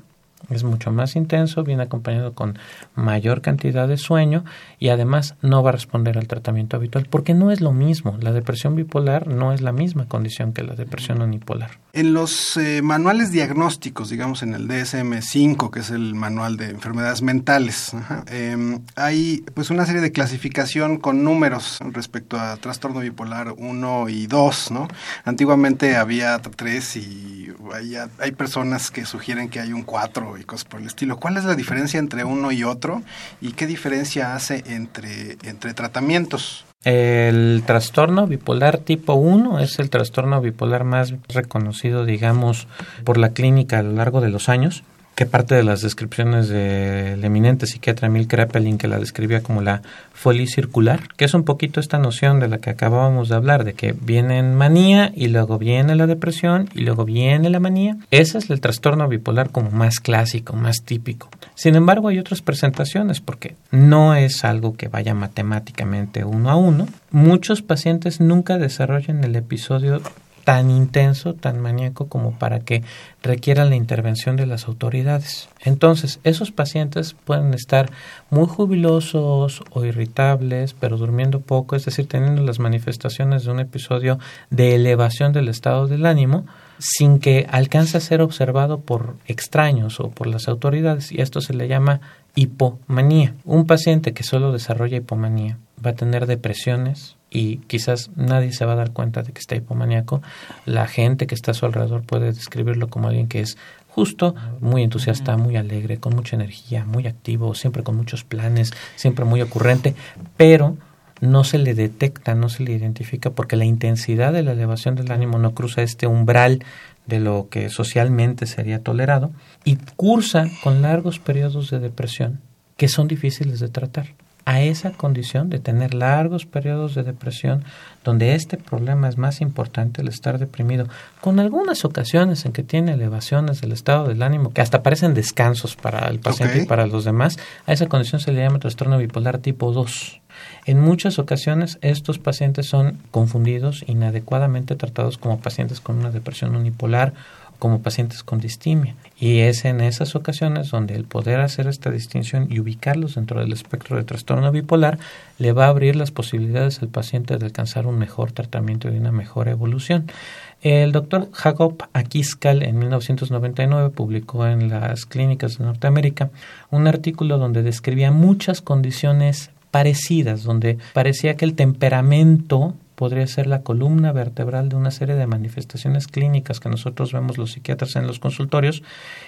es 0.51 0.65
mucho 0.65 0.91
más 0.91 1.17
intenso, 1.17 1.65
viene 1.65 1.83
acompañado 1.83 2.35
con 2.35 2.59
mayor 2.95 3.41
cantidad 3.41 3.89
de 3.89 3.97
sueño 3.97 4.45
y 4.79 4.89
además 4.89 5.35
no 5.43 5.63
va 5.63 5.71
a 5.71 5.73
responder 5.73 6.19
al 6.19 6.29
tratamiento 6.29 6.77
habitual 6.77 7.07
porque 7.09 7.35
no 7.35 7.51
es 7.51 7.61
lo 7.61 7.73
mismo. 7.73 8.17
La 8.21 8.33
depresión 8.33 8.77
bipolar 8.77 9.27
no 9.29 9.53
es 9.53 9.61
la 9.61 9.73
misma 9.73 10.07
condición 10.09 10.53
que 10.53 10.63
la 10.63 10.75
depresión 10.75 11.23
unipolar. 11.23 11.79
En 11.93 12.13
los 12.13 12.57
eh, 12.57 12.83
manuales 12.83 13.31
diagnósticos, 13.31 14.11
digamos 14.11 14.43
en 14.43 14.55
el 14.55 14.69
DSM-5, 14.69 15.71
que 15.71 15.81
es 15.81 15.91
el 15.91 16.15
manual 16.15 16.57
de 16.57 16.71
enfermedades 16.71 17.23
mentales, 17.23 17.93
em, 18.27 18.81
hay 18.97 19.45
pues 19.55 19.71
una 19.71 19.87
serie 19.87 20.01
de 20.01 20.13
clasificación 20.13 20.99
con 20.99 21.25
números 21.25 21.79
respecto 21.93 22.39
a 22.39 22.57
trastorno 22.57 23.01
bipolar 23.01 23.55
1 23.57 24.09
y 24.09 24.27
2, 24.27 24.71
¿no? 24.71 24.89
Antiguamente 25.25 25.97
había 25.97 26.41
3 26.41 26.97
y 26.97 27.34
hay, 27.73 27.97
hay 28.19 28.33
personas 28.33 28.91
que 28.91 29.05
sugieren 29.05 29.49
que 29.49 29.61
hay 29.61 29.73
un 29.73 29.83
4 29.83 30.39
y 30.39 30.45
cosas 30.45 30.65
por 30.65 30.81
el 30.81 30.87
estilo. 30.87 31.19
¿Cuál 31.19 31.37
es 31.37 31.45
la 31.45 31.55
diferencia 31.55 31.99
entre 31.99 32.25
uno 32.25 32.53
y 32.53 32.65
otro 32.65 33.03
y 33.41 33.53
qué 33.53 33.67
diferencia 33.67 34.35
hace 34.35 34.63
entre, 34.67 35.39
entre 35.45 35.75
tratamientos? 35.75 36.65
El 36.85 37.63
trastorno 37.67 38.27
bipolar 38.27 38.79
tipo 38.79 39.15
1 39.15 39.61
es 39.61 39.79
el 39.79 39.89
trastorno 39.89 40.41
bipolar 40.43 40.85
más 40.85 41.15
reconocido, 41.29 42.05
digamos, 42.05 42.69
por 43.05 43.17
la 43.17 43.31
clínica 43.31 43.79
a 43.79 43.83
lo 43.83 43.93
largo 43.93 44.21
de 44.21 44.29
los 44.29 44.51
años 44.51 44.85
que 45.15 45.27
parte 45.27 45.55
de 45.55 45.63
las 45.63 45.81
descripciones 45.81 46.49
del 46.49 47.25
eminente 47.25 47.67
psiquiatra 47.67 48.09
Emil 48.09 48.27
Kraepelin, 48.27 48.79
que 48.79 48.89
la 48.89 48.99
describía 48.99 49.43
como 49.43 49.63
la 49.63 49.83
folie 50.13 50.47
circular, 50.47 51.01
que 51.17 51.25
es 51.25 51.35
un 51.35 51.45
poquito 51.45 51.81
esta 51.81 51.99
noción 51.99 52.41
de 52.41 52.49
la 52.49 52.59
que 52.59 52.71
acabábamos 52.71 53.29
de 53.29 53.37
hablar, 53.37 53.65
de 53.65 53.75
que 53.75 53.93
viene 53.93 54.43
manía 54.43 55.13
y 55.15 55.29
luego 55.29 55.59
viene 55.59 55.95
la 55.95 56.07
depresión 56.07 56.69
y 56.75 56.81
luego 56.81 57.05
viene 57.05 57.51
la 57.51 57.61
manía. 57.61 57.97
Ese 58.11 58.39
es 58.39 58.51
el 58.51 58.61
trastorno 58.61 59.09
bipolar 59.09 59.51
como 59.51 59.71
más 59.71 60.01
clásico, 60.01 60.55
más 60.57 60.83
típico. 60.85 61.29
Sin 61.55 61.77
embargo, 61.77 62.09
hay 62.09 62.19
otras 62.19 62.43
presentaciones 62.43 63.21
porque 63.21 63.55
no 63.71 64.15
es 64.15 64.45
algo 64.45 64.77
que 64.77 64.89
vaya 64.89 65.15
matemáticamente 65.15 66.25
uno 66.25 66.51
a 66.51 66.57
uno. 66.57 66.89
Muchos 67.11 67.63
pacientes 67.63 68.21
nunca 68.21 68.59
desarrollan 68.59 69.23
el 69.23 69.37
episodio 69.37 70.01
tan 70.45 70.71
intenso, 70.71 71.35
tan 71.35 71.61
maníaco 71.61 72.09
como 72.09 72.39
para 72.39 72.61
que 72.61 72.83
requiera 73.23 73.65
la 73.65 73.77
intervención 73.77 74.37
de 74.37 74.47
las 74.47 74.69
autoridades. 74.69 75.49
Entonces, 75.63 76.21
esos 76.23 76.53
pacientes 76.53 77.17
pueden 77.25 77.55
estar 77.55 77.91
muy 78.31 78.47
jubilosos 78.47 79.63
o 79.71 79.85
irritables, 79.85 80.75
pero 80.75 80.99
durmiendo 80.99 81.41
poco, 81.41 81.77
es 81.77 81.87
decir, 81.87 82.07
teniendo 82.07 82.43
las 82.43 82.59
manifestaciones 82.59 83.45
de 83.45 83.51
un 83.51 83.61
episodio 83.61 84.19
de 84.51 84.75
elevación 84.75 85.33
del 85.33 85.49
estado 85.49 85.89
del 85.89 86.05
ánimo, 86.07 86.45
sin 86.79 87.19
que 87.19 87.47
alcance 87.51 87.97
a 87.97 88.01
ser 88.01 88.21
observado 88.21 88.81
por 88.81 89.17
extraños 89.27 90.01
o 90.01 90.11
por 90.11 90.27
las 90.27 90.49
autoridades, 90.49 91.11
y 91.11 91.21
esto 91.21 91.41
se 91.41 91.55
le 91.55 91.69
llama 91.69 92.01
hipomanía. 92.35 93.35
Un 93.45 93.67
paciente 93.67 94.13
que 94.13 94.25
solo 94.25 94.53
desarrolla 94.53 94.99
hipomanía 94.99 95.59
va 95.85 95.91
a 95.91 95.95
tener 95.95 96.27
depresiones, 96.27 97.17
y 97.35 97.57
quizás 97.67 98.11
nadie 98.15 98.53
se 98.53 98.65
va 98.65 98.73
a 98.73 98.77
dar 98.77 98.93
cuenta 98.93 99.23
de 99.23 99.33
que 99.33 99.41
está 99.41 99.57
hipomaníaco. 99.57 100.23
La 100.65 100.87
gente 100.87 101.27
que 101.27 101.35
está 101.35 101.51
a 101.51 101.55
su 101.55 101.67
alrededor 101.67 102.05
puede 102.05 102.27
describirlo 102.27 102.89
como 102.89 103.09
alguien 103.09 103.27
que 103.27 103.41
es 103.41 103.59
justo, 103.89 104.37
muy 104.61 104.85
entusiasta, 104.85 105.37
muy 105.37 105.57
alegre, 105.57 105.99
con 105.99 106.15
mucha 106.15 106.37
energía, 106.37 106.85
muy 106.85 107.09
activo, 107.09 107.55
siempre 107.55 107.83
con 107.83 107.97
muchos 107.97 108.23
planes, 108.23 108.73
siempre 108.95 109.25
muy 109.25 109.43
ocurrente, 109.43 109.97
pero 110.37 110.77
no 111.21 111.43
se 111.43 111.59
le 111.59 111.75
detecta, 111.75 112.37
no 112.37 112.49
se 112.49 112.63
le 112.63 112.73
identifica 112.73 113.31
porque 113.31 113.57
la 113.57 113.65
intensidad 113.65 114.33
de 114.33 114.45
la 114.45 114.53
elevación 114.53 114.95
del 114.95 115.11
ánimo 115.11 115.39
no 115.39 115.55
cruza 115.55 115.83
este 115.83 116.07
umbral 116.07 116.63
de 117.07 117.19
lo 117.19 117.49
que 117.51 117.69
socialmente 117.69 118.47
sería 118.47 118.81
tolerado 118.81 119.33
y 119.65 119.77
cursa 119.97 120.47
con 120.63 120.83
largos 120.83 121.19
periodos 121.19 121.71
de 121.71 121.81
depresión 121.81 122.41
que 122.77 122.89
son 122.89 123.09
difíciles 123.09 123.61
de 123.61 123.69
tratar 123.69 124.15
a 124.45 124.61
esa 124.61 124.93
condición 124.93 125.49
de 125.51 125.59
tener 125.59 125.95
largos 125.95 126.47
periodos 126.47 126.95
de 126.95 127.03
depresión 127.03 127.65
donde 128.05 128.35
este 128.35 128.59
problema 128.59 129.09
es 129.09 129.17
más 129.17 129.41
importante 129.41 130.03
el 130.03 130.09
estar 130.09 130.39
deprimido, 130.39 130.87
con 131.21 131.41
algunas 131.41 131.85
ocasiones 131.85 132.45
en 132.45 132.53
que 132.53 132.63
tiene 132.63 132.93
elevaciones 132.93 133.61
del 133.61 133.73
estado 133.73 134.07
del 134.07 134.23
ánimo 134.23 134.53
que 134.53 134.61
hasta 134.61 134.83
parecen 134.83 135.15
descansos 135.15 135.75
para 135.77 136.09
el 136.09 136.21
paciente 136.21 136.63
y 136.63 136.67
para 136.67 136.87
los 136.87 137.05
demás, 137.05 137.39
a 137.67 137.73
esa 137.73 137.87
condición 137.87 138.21
se 138.21 138.33
le 138.33 138.43
llama 138.43 138.59
trastorno 138.59 138.99
bipolar 138.99 139.39
tipo 139.39 139.73
2. 139.73 140.21
En 140.67 140.81
muchas 140.81 141.19
ocasiones 141.19 141.79
estos 141.81 142.19
pacientes 142.19 142.67
son 142.67 142.99
confundidos, 143.11 143.85
inadecuadamente 143.87 144.77
tratados 144.77 145.17
como 145.17 145.41
pacientes 145.41 145.81
con 145.81 145.99
una 145.99 146.11
depresión 146.11 146.57
unipolar 146.57 147.15
como 147.65 147.81
pacientes 147.81 148.23
con 148.23 148.41
distimia. 148.41 148.95
Y 149.19 149.39
es 149.39 149.65
en 149.65 149.81
esas 149.81 150.15
ocasiones 150.17 150.69
donde 150.71 150.97
el 150.97 151.05
poder 151.05 151.41
hacer 151.41 151.67
esta 151.67 151.91
distinción 151.91 152.47
y 152.51 152.61
ubicarlos 152.61 153.15
dentro 153.15 153.41
del 153.41 153.55
espectro 153.55 153.97
de 153.97 154.05
trastorno 154.05 154.53
bipolar 154.53 154.99
le 155.39 155.53
va 155.53 155.65
a 155.65 155.69
abrir 155.69 155.97
las 155.97 156.11
posibilidades 156.11 156.83
al 156.83 156.89
paciente 156.89 157.39
de 157.39 157.47
alcanzar 157.47 157.87
un 157.87 157.99
mejor 157.99 158.33
tratamiento 158.33 158.93
y 158.93 158.99
una 158.99 159.13
mejor 159.13 159.49
evolución. 159.49 160.13
El 160.61 160.93
doctor 160.93 161.31
Jacob 161.33 161.83
Akiskal 161.95 162.63
en 162.65 162.79
1999 162.81 163.89
publicó 163.89 164.47
en 164.47 164.69
las 164.69 165.07
clínicas 165.07 165.57
de 165.57 165.65
Norteamérica 165.65 166.29
un 166.71 166.87
artículo 166.87 167.39
donde 167.39 167.63
describía 167.63 168.11
muchas 168.11 168.61
condiciones 168.61 169.49
parecidas, 169.71 170.43
donde 170.43 170.77
parecía 170.93 171.39
que 171.39 171.47
el 171.47 171.55
temperamento 171.55 172.75
podría 172.95 173.27
ser 173.27 173.47
la 173.47 173.63
columna 173.63 174.13
vertebral 174.13 174.69
de 174.69 174.77
una 174.77 174.91
serie 174.91 175.15
de 175.15 175.27
manifestaciones 175.27 176.07
clínicas 176.07 176.61
que 176.61 176.69
nosotros 176.69 177.13
vemos 177.13 177.39
los 177.39 177.53
psiquiatras 177.53 177.97
en 177.97 178.07
los 178.07 178.19
consultorios 178.19 178.83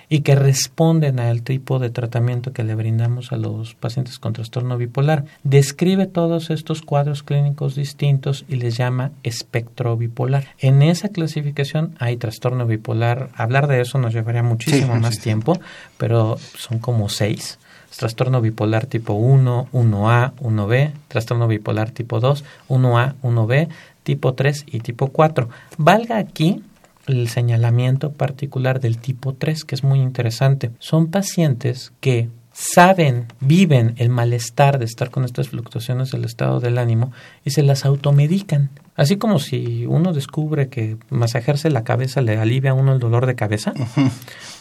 y 0.08 0.20
que 0.20 0.35
responden 0.35 1.20
al 1.20 1.42
tipo 1.42 1.78
de 1.78 1.90
tratamiento 1.90 2.52
que 2.52 2.64
le 2.64 2.75
brindamos 2.75 3.32
a 3.32 3.37
los 3.37 3.75
pacientes 3.75 4.18
con 4.18 4.32
trastorno 4.32 4.76
bipolar. 4.76 5.25
Describe 5.42 6.06
todos 6.06 6.50
estos 6.50 6.82
cuadros 6.82 7.23
clínicos 7.23 7.75
distintos 7.75 8.44
y 8.49 8.56
les 8.56 8.76
llama 8.76 9.12
espectro 9.23 9.96
bipolar. 9.96 10.46
En 10.58 10.82
esa 10.82 11.08
clasificación 11.08 11.94
hay 11.99 12.16
trastorno 12.16 12.66
bipolar. 12.66 13.30
Hablar 13.35 13.66
de 13.66 13.80
eso 13.80 13.99
nos 13.99 14.14
llevaría 14.14 14.42
muchísimo 14.42 14.96
más 14.96 15.18
tiempo, 15.20 15.58
pero 15.99 16.38
son 16.38 16.78
como 16.78 17.08
seis 17.08 17.58
trastorno 17.96 18.40
bipolar 18.40 18.86
tipo 18.86 19.14
1, 19.14 19.68
1A, 19.72 20.32
1B, 20.40 20.92
trastorno 21.08 21.46
bipolar 21.46 21.90
tipo 21.90 22.20
2, 22.20 22.44
1A, 22.68 23.14
1B, 23.22 23.68
tipo 24.02 24.34
3 24.34 24.64
y 24.66 24.80
tipo 24.80 25.08
4. 25.08 25.48
Valga 25.78 26.18
aquí 26.18 26.62
el 27.06 27.28
señalamiento 27.28 28.12
particular 28.12 28.80
del 28.80 28.98
tipo 28.98 29.34
3, 29.34 29.64
que 29.64 29.74
es 29.74 29.84
muy 29.84 30.00
interesante. 30.00 30.70
Son 30.78 31.08
pacientes 31.08 31.92
que 32.00 32.28
saben, 32.56 33.26
viven 33.40 33.92
el 33.98 34.08
malestar 34.08 34.78
de 34.78 34.86
estar 34.86 35.10
con 35.10 35.26
estas 35.26 35.50
fluctuaciones 35.50 36.10
del 36.10 36.25
estado 36.25 36.58
del 36.58 36.78
ánimo 36.78 37.12
y 37.44 37.50
se 37.50 37.62
las 37.62 37.84
automedican. 37.84 38.70
Así 38.94 39.18
como 39.18 39.38
si 39.40 39.84
uno 39.84 40.14
descubre 40.14 40.68
que 40.70 40.96
masajearse 41.10 41.68
la 41.68 41.84
cabeza 41.84 42.22
le 42.22 42.38
alivia 42.38 42.70
a 42.70 42.75
uno 42.75 42.94
el 42.94 42.98
dolor 42.98 43.26
de 43.26 43.34
cabeza. 43.34 43.75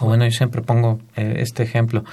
O 0.01 0.07
bueno, 0.07 0.25
yo 0.25 0.31
siempre 0.31 0.61
pongo 0.61 0.99
eh, 1.15 1.35
este 1.37 1.63
ejemplo. 1.63 2.03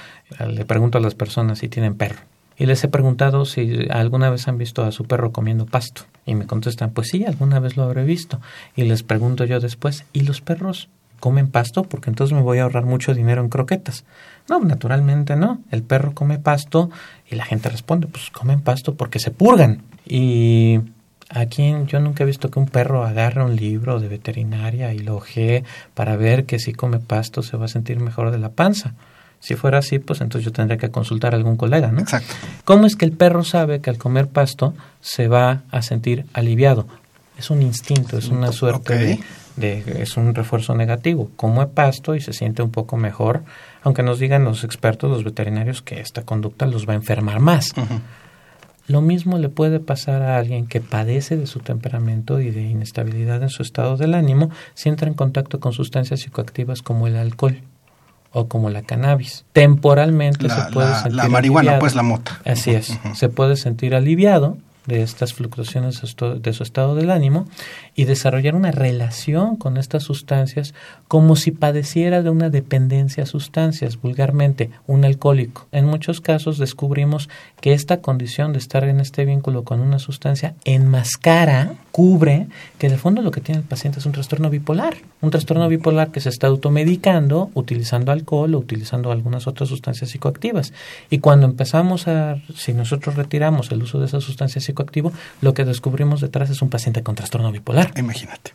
Le 0.47 0.63
pregunto 0.63 0.99
a 0.99 1.01
las 1.01 1.15
personas 1.15 1.59
si 1.59 1.67
tienen 1.67 1.95
perro. 1.95 2.21
Y 2.57 2.65
les 2.65 2.81
he 2.85 2.87
preguntado 2.87 3.43
si 3.43 3.87
alguna 3.89 4.29
vez 4.29 4.47
han 4.47 4.57
visto 4.57 4.85
a 4.85 4.93
su 4.93 5.03
perro 5.03 5.33
comiendo 5.33 5.65
pasto. 5.65 6.03
Y 6.25 6.35
me 6.35 6.47
contestan, 6.47 6.91
pues 6.91 7.09
sí, 7.09 7.25
alguna 7.25 7.59
vez 7.59 7.75
lo 7.75 7.83
habré 7.83 8.05
visto. 8.05 8.39
Y 8.77 8.83
les 8.83 9.03
pregunto 9.03 9.43
yo 9.43 9.59
después, 9.59 10.05
¿y 10.13 10.21
los 10.21 10.39
perros 10.39 10.87
comen 11.23 11.47
pasto? 11.47 11.83
Porque 11.83 12.09
entonces 12.09 12.35
me 12.35 12.41
voy 12.41 12.57
a 12.57 12.63
ahorrar 12.63 12.83
mucho 12.83 13.13
dinero 13.13 13.41
en 13.41 13.47
croquetas. 13.47 14.03
No, 14.49 14.59
naturalmente 14.59 15.37
no. 15.37 15.61
El 15.71 15.81
perro 15.81 16.13
come 16.13 16.37
pasto 16.37 16.89
y 17.31 17.35
la 17.35 17.45
gente 17.45 17.69
responde, 17.69 18.07
pues 18.07 18.29
comen 18.29 18.59
pasto 18.59 18.95
porque 18.95 19.19
se 19.19 19.31
purgan. 19.31 19.83
Y 20.05 20.81
aquí 21.29 21.73
yo 21.87 22.01
nunca 22.01 22.23
he 22.23 22.27
visto 22.27 22.51
que 22.51 22.59
un 22.59 22.67
perro 22.67 23.05
agarre 23.05 23.41
un 23.41 23.55
libro 23.55 24.01
de 24.01 24.09
veterinaria 24.09 24.93
y 24.93 24.99
lo 24.99 25.15
ojee 25.15 25.63
para 25.93 26.17
ver 26.17 26.43
que 26.43 26.59
si 26.59 26.73
come 26.73 26.99
pasto 26.99 27.41
se 27.41 27.55
va 27.55 27.65
a 27.65 27.69
sentir 27.69 28.01
mejor 28.01 28.29
de 28.29 28.39
la 28.39 28.49
panza. 28.49 28.93
Si 29.39 29.55
fuera 29.55 29.77
así, 29.77 29.99
pues 29.99 30.19
entonces 30.19 30.43
yo 30.43 30.51
tendría 30.51 30.77
que 30.77 30.91
consultar 30.91 31.33
a 31.33 31.37
algún 31.37 31.55
colega, 31.55 31.89
¿no? 31.89 32.01
Exacto. 32.01 32.33
¿Cómo 32.65 32.85
es 32.85 32.97
que 32.97 33.05
el 33.05 33.13
perro 33.13 33.45
sabe 33.45 33.79
que 33.79 33.89
al 33.89 33.97
comer 33.97 34.27
pasto 34.27 34.73
se 34.99 35.29
va 35.29 35.61
a 35.71 35.81
sentir 35.81 36.25
aliviado? 36.33 36.85
Es 37.37 37.49
un 37.49 37.61
instinto, 37.61 38.17
es 38.17 38.27
una 38.27 38.51
suerte 38.51 38.97
de, 38.97 39.19
de, 39.55 39.83
es 40.01 40.17
un 40.17 40.33
refuerzo 40.35 40.75
negativo. 40.75 41.29
Come 41.35 41.67
pasto 41.67 42.15
y 42.15 42.21
se 42.21 42.33
siente 42.33 42.61
un 42.63 42.71
poco 42.71 42.97
mejor, 42.97 43.43
aunque 43.83 44.03
nos 44.03 44.19
digan 44.19 44.43
los 44.43 44.63
expertos, 44.63 45.09
los 45.11 45.23
veterinarios, 45.23 45.81
que 45.81 45.99
esta 45.99 46.23
conducta 46.23 46.65
los 46.65 46.87
va 46.87 46.93
a 46.93 46.95
enfermar 46.95 47.39
más. 47.39 47.73
Lo 48.87 49.01
mismo 49.01 49.37
le 49.37 49.47
puede 49.47 49.79
pasar 49.79 50.21
a 50.23 50.37
alguien 50.37 50.67
que 50.67 50.81
padece 50.81 51.37
de 51.37 51.47
su 51.47 51.59
temperamento 51.59 52.41
y 52.41 52.51
de 52.51 52.63
inestabilidad 52.63 53.41
en 53.41 53.49
su 53.49 53.61
estado 53.63 53.95
del 53.95 54.13
ánimo 54.13 54.49
si 54.73 54.89
entra 54.89 55.07
en 55.07 55.13
contacto 55.13 55.61
con 55.61 55.71
sustancias 55.71 56.19
psicoactivas 56.19 56.81
como 56.81 57.07
el 57.07 57.15
alcohol 57.15 57.61
o 58.33 58.47
como 58.49 58.69
la 58.69 58.81
cannabis. 58.81 59.45
Temporalmente 59.53 60.47
La, 60.49 60.65
se 60.65 60.71
puede 60.73 60.89
la- 60.89 60.95
sentir 61.01 61.15
la 61.15 61.29
marihuana, 61.29 61.59
aliviado. 61.61 61.79
pues 61.79 61.95
la 61.95 62.03
mota. 62.03 62.41
Así 62.43 62.71
es, 62.71 62.99
se 63.13 63.29
puede 63.29 63.55
sentir 63.55 63.95
aliviado 63.95 64.57
de 64.85 65.01
estas 65.01 65.33
fluctuaciones 65.33 66.01
de 66.01 66.53
su- 66.53 66.63
estado 66.63 66.95
del 66.95 67.09
ánimo 67.11 67.47
y 67.95 68.05
desarrollar 68.05 68.55
una 68.55 68.71
relación 68.71 69.55
con 69.55 69.77
estas 69.77 70.03
sustancias 70.03 70.73
como 71.07 71.35
si 71.35 71.51
padeciera 71.51 72.21
de 72.21 72.29
una 72.29 72.49
dependencia 72.49 73.23
a 73.23 73.27
sustancias, 73.27 74.01
vulgarmente 74.01 74.69
un 74.87 75.05
alcohólico. 75.05 75.67
En 75.71 75.85
muchos 75.85 76.21
casos 76.21 76.57
descubrimos 76.57 77.29
que 77.61 77.73
esta 77.73 78.01
condición 78.01 78.53
de 78.53 78.59
estar 78.59 78.83
en 78.83 78.99
este 78.99 79.25
vínculo 79.25 79.63
con 79.63 79.79
una 79.79 79.99
sustancia 79.99 80.55
enmascara, 80.65 81.73
cubre, 81.91 82.47
que 82.79 82.89
de 82.89 82.97
fondo 82.97 83.21
lo 83.21 83.31
que 83.31 83.41
tiene 83.41 83.61
el 83.61 83.67
paciente 83.67 83.99
es 83.99 84.05
un 84.05 84.11
trastorno 84.11 84.49
bipolar. 84.49 84.95
Un 85.21 85.29
trastorno 85.29 85.67
bipolar 85.69 86.11
que 86.11 86.19
se 86.19 86.29
está 86.29 86.47
automedicando 86.47 87.51
utilizando 87.53 88.11
alcohol 88.11 88.55
o 88.55 88.59
utilizando 88.59 89.11
algunas 89.11 89.47
otras 89.47 89.69
sustancias 89.69 90.09
psicoactivas. 90.09 90.73
Y 91.09 91.19
cuando 91.19 91.45
empezamos 91.45 92.07
a, 92.07 92.37
si 92.55 92.73
nosotros 92.73 93.15
retiramos 93.15 93.71
el 93.71 93.83
uso 93.83 93.99
de 93.99 94.07
esa 94.07 94.21
sustancia 94.21 94.61
psicoactiva, 94.73 95.11
lo 95.41 95.53
que 95.53 95.65
descubrimos 95.65 96.21
detrás 96.21 96.49
es 96.49 96.61
un 96.61 96.69
paciente 96.69 97.03
con 97.03 97.15
trastorno 97.15 97.51
bipolar. 97.51 97.91
Imagínate. 97.95 98.53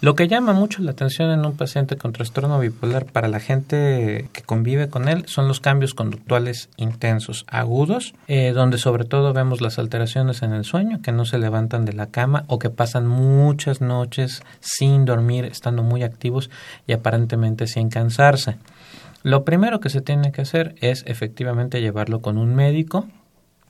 Lo 0.00 0.14
que 0.14 0.28
llama 0.28 0.52
mucho 0.52 0.82
la 0.82 0.90
atención 0.90 1.30
en 1.30 1.44
un 1.44 1.56
paciente 1.56 1.96
con 1.96 2.12
trastorno 2.12 2.58
bipolar 2.58 3.06
para 3.06 3.28
la 3.28 3.38
gente 3.38 4.28
que 4.32 4.42
convive 4.42 4.88
con 4.88 5.08
él 5.08 5.24
son 5.26 5.46
los 5.46 5.60
cambios 5.60 5.94
conductuales 5.94 6.70
intensos, 6.76 7.44
agudos, 7.48 8.14
eh, 8.26 8.52
donde 8.52 8.78
sobre 8.78 9.04
todo 9.04 9.32
vemos 9.32 9.60
las 9.60 9.78
alteraciones 9.78 10.42
en 10.42 10.52
el 10.52 10.64
sueño, 10.64 11.00
que 11.02 11.12
no 11.12 11.24
se 11.24 11.38
levantan 11.38 11.84
de 11.84 11.92
la 11.92 12.06
cama 12.06 12.44
o 12.48 12.58
que 12.58 12.70
pasan 12.70 13.06
muchas 13.06 13.80
noches 13.80 14.42
sin 14.60 15.04
dormir, 15.04 15.44
estando 15.44 15.82
muy 15.82 16.02
activos 16.02 16.50
y 16.86 16.92
aparentemente 16.92 17.66
sin 17.66 17.90
cansarse. 17.90 18.56
Lo 19.22 19.44
primero 19.44 19.80
que 19.80 19.90
se 19.90 20.00
tiene 20.00 20.32
que 20.32 20.40
hacer 20.40 20.74
es 20.80 21.04
efectivamente 21.06 21.82
llevarlo 21.82 22.20
con 22.20 22.38
un 22.38 22.54
médico 22.54 23.06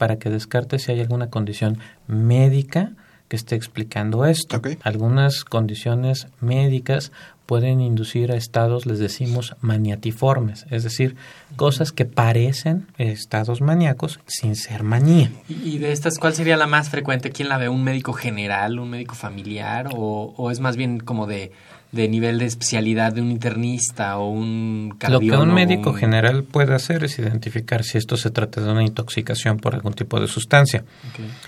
para 0.01 0.17
que 0.17 0.31
descarte 0.31 0.79
si 0.79 0.93
hay 0.93 1.01
alguna 1.03 1.29
condición 1.29 1.77
médica 2.07 2.93
que 3.29 3.37
esté 3.37 3.55
explicando 3.55 4.25
esto. 4.25 4.63
Algunas 4.83 5.45
condiciones 5.45 6.27
médicas 6.41 7.13
pueden 7.45 7.83
inducir 7.83 8.33
a 8.33 8.37
estados, 8.37 8.87
les 8.87 8.99
decimos, 8.99 9.57
maniatiformes, 9.61 10.65
es 10.71 10.85
decir, 10.85 11.17
cosas 11.57 11.93
que 11.93 12.07
parecen 12.07 12.87
estados 12.97 13.61
maníacos 13.61 14.21
sin 14.27 14.57
ser 14.57 14.85
manía. 14.85 15.31
¿Y 15.51 15.75
y 15.75 15.79
de 15.79 15.93
estas 15.93 16.19
cuál 16.19 16.33
sería 16.33 16.57
la 16.57 16.67
más 16.67 16.89
frecuente? 16.89 17.31
¿Quién 17.31 17.51
la 17.51 17.59
ve? 17.59 17.69
¿Un 17.69 17.85
médico 17.85 18.15
general, 18.15 18.79
un 18.79 18.89
médico 18.89 19.15
familiar 19.15 19.91
o, 19.95 20.33
o 20.35 20.51
es 20.51 20.61
más 20.61 20.77
bien 20.77 20.99
como 20.99 21.27
de, 21.27 21.53
de 21.93 22.09
nivel 22.09 22.39
de 22.39 22.47
especialidad 22.47 23.13
de 23.13 23.21
un 23.21 23.31
internista 23.33 24.19
o 24.19 24.31
un 24.31 24.91
Lo 24.91 24.99
que 24.99 25.07
cardiólogo? 25.07 25.43
un 25.43 25.55
médico 25.55 25.91
un- 25.91 25.97
general 25.97 26.45
puede 26.45 26.75
hacer 26.75 27.03
es 27.05 27.19
identificar 27.19 27.83
si 27.83 27.99
esto 27.99 28.17
se 28.17 28.31
trata 28.31 28.61
de 28.61 28.71
una 28.71 28.85
intoxicación 28.85 29.59
por 29.59 29.75
algún 29.75 29.95
tipo 29.95 30.21
de 30.21 30.29
sustancia. 30.29 30.85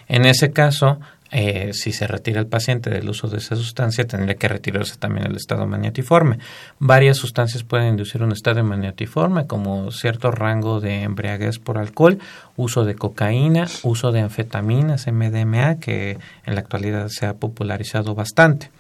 En 0.09 0.25
ese 0.25 0.51
caso, 0.53 0.99
eh, 1.35 1.71
si 1.73 1.93
se 1.93 2.07
retira 2.07 2.41
el 2.41 2.47
paciente 2.47 2.91
del 2.91 3.09
uso 3.09 3.27
de 3.27 3.39
esa 3.39 3.57
sustancia, 3.57 4.07
tendría 4.07 4.35
que 4.35 4.49
retirarse 4.49 4.97
también 4.97 5.27
el 5.27 5.37
estado 5.37 5.67
maniatiforme. 5.67 6.39
Varias 6.79 7.17
sustancias 7.17 7.65
pueden 7.65 7.89
inducir 7.89 8.23
un 8.23 8.33
estado 8.33 8.63
maniatiforme, 8.63 9.47
como 9.47 9.91
cierto 9.93 10.31
rango 10.31 10.81
de 10.81 11.03
embriaguez 11.03 11.59
por 11.59 11.79
alcohol, 11.79 12.19
uso 12.57 12.85
de 12.85 12.97
cocaína, 12.97 13.67
uso 13.83 14.13
de 14.13 14.21
anfetaminas, 14.21 15.07
MDMA, 15.07 15.77
que 15.77 16.19
en 16.45 16.55
la 16.55 16.61
actualidad 16.61 17.09
se 17.09 17.25
ha 17.25 17.33
popularizado 17.35 18.15
bastante. 18.15 18.71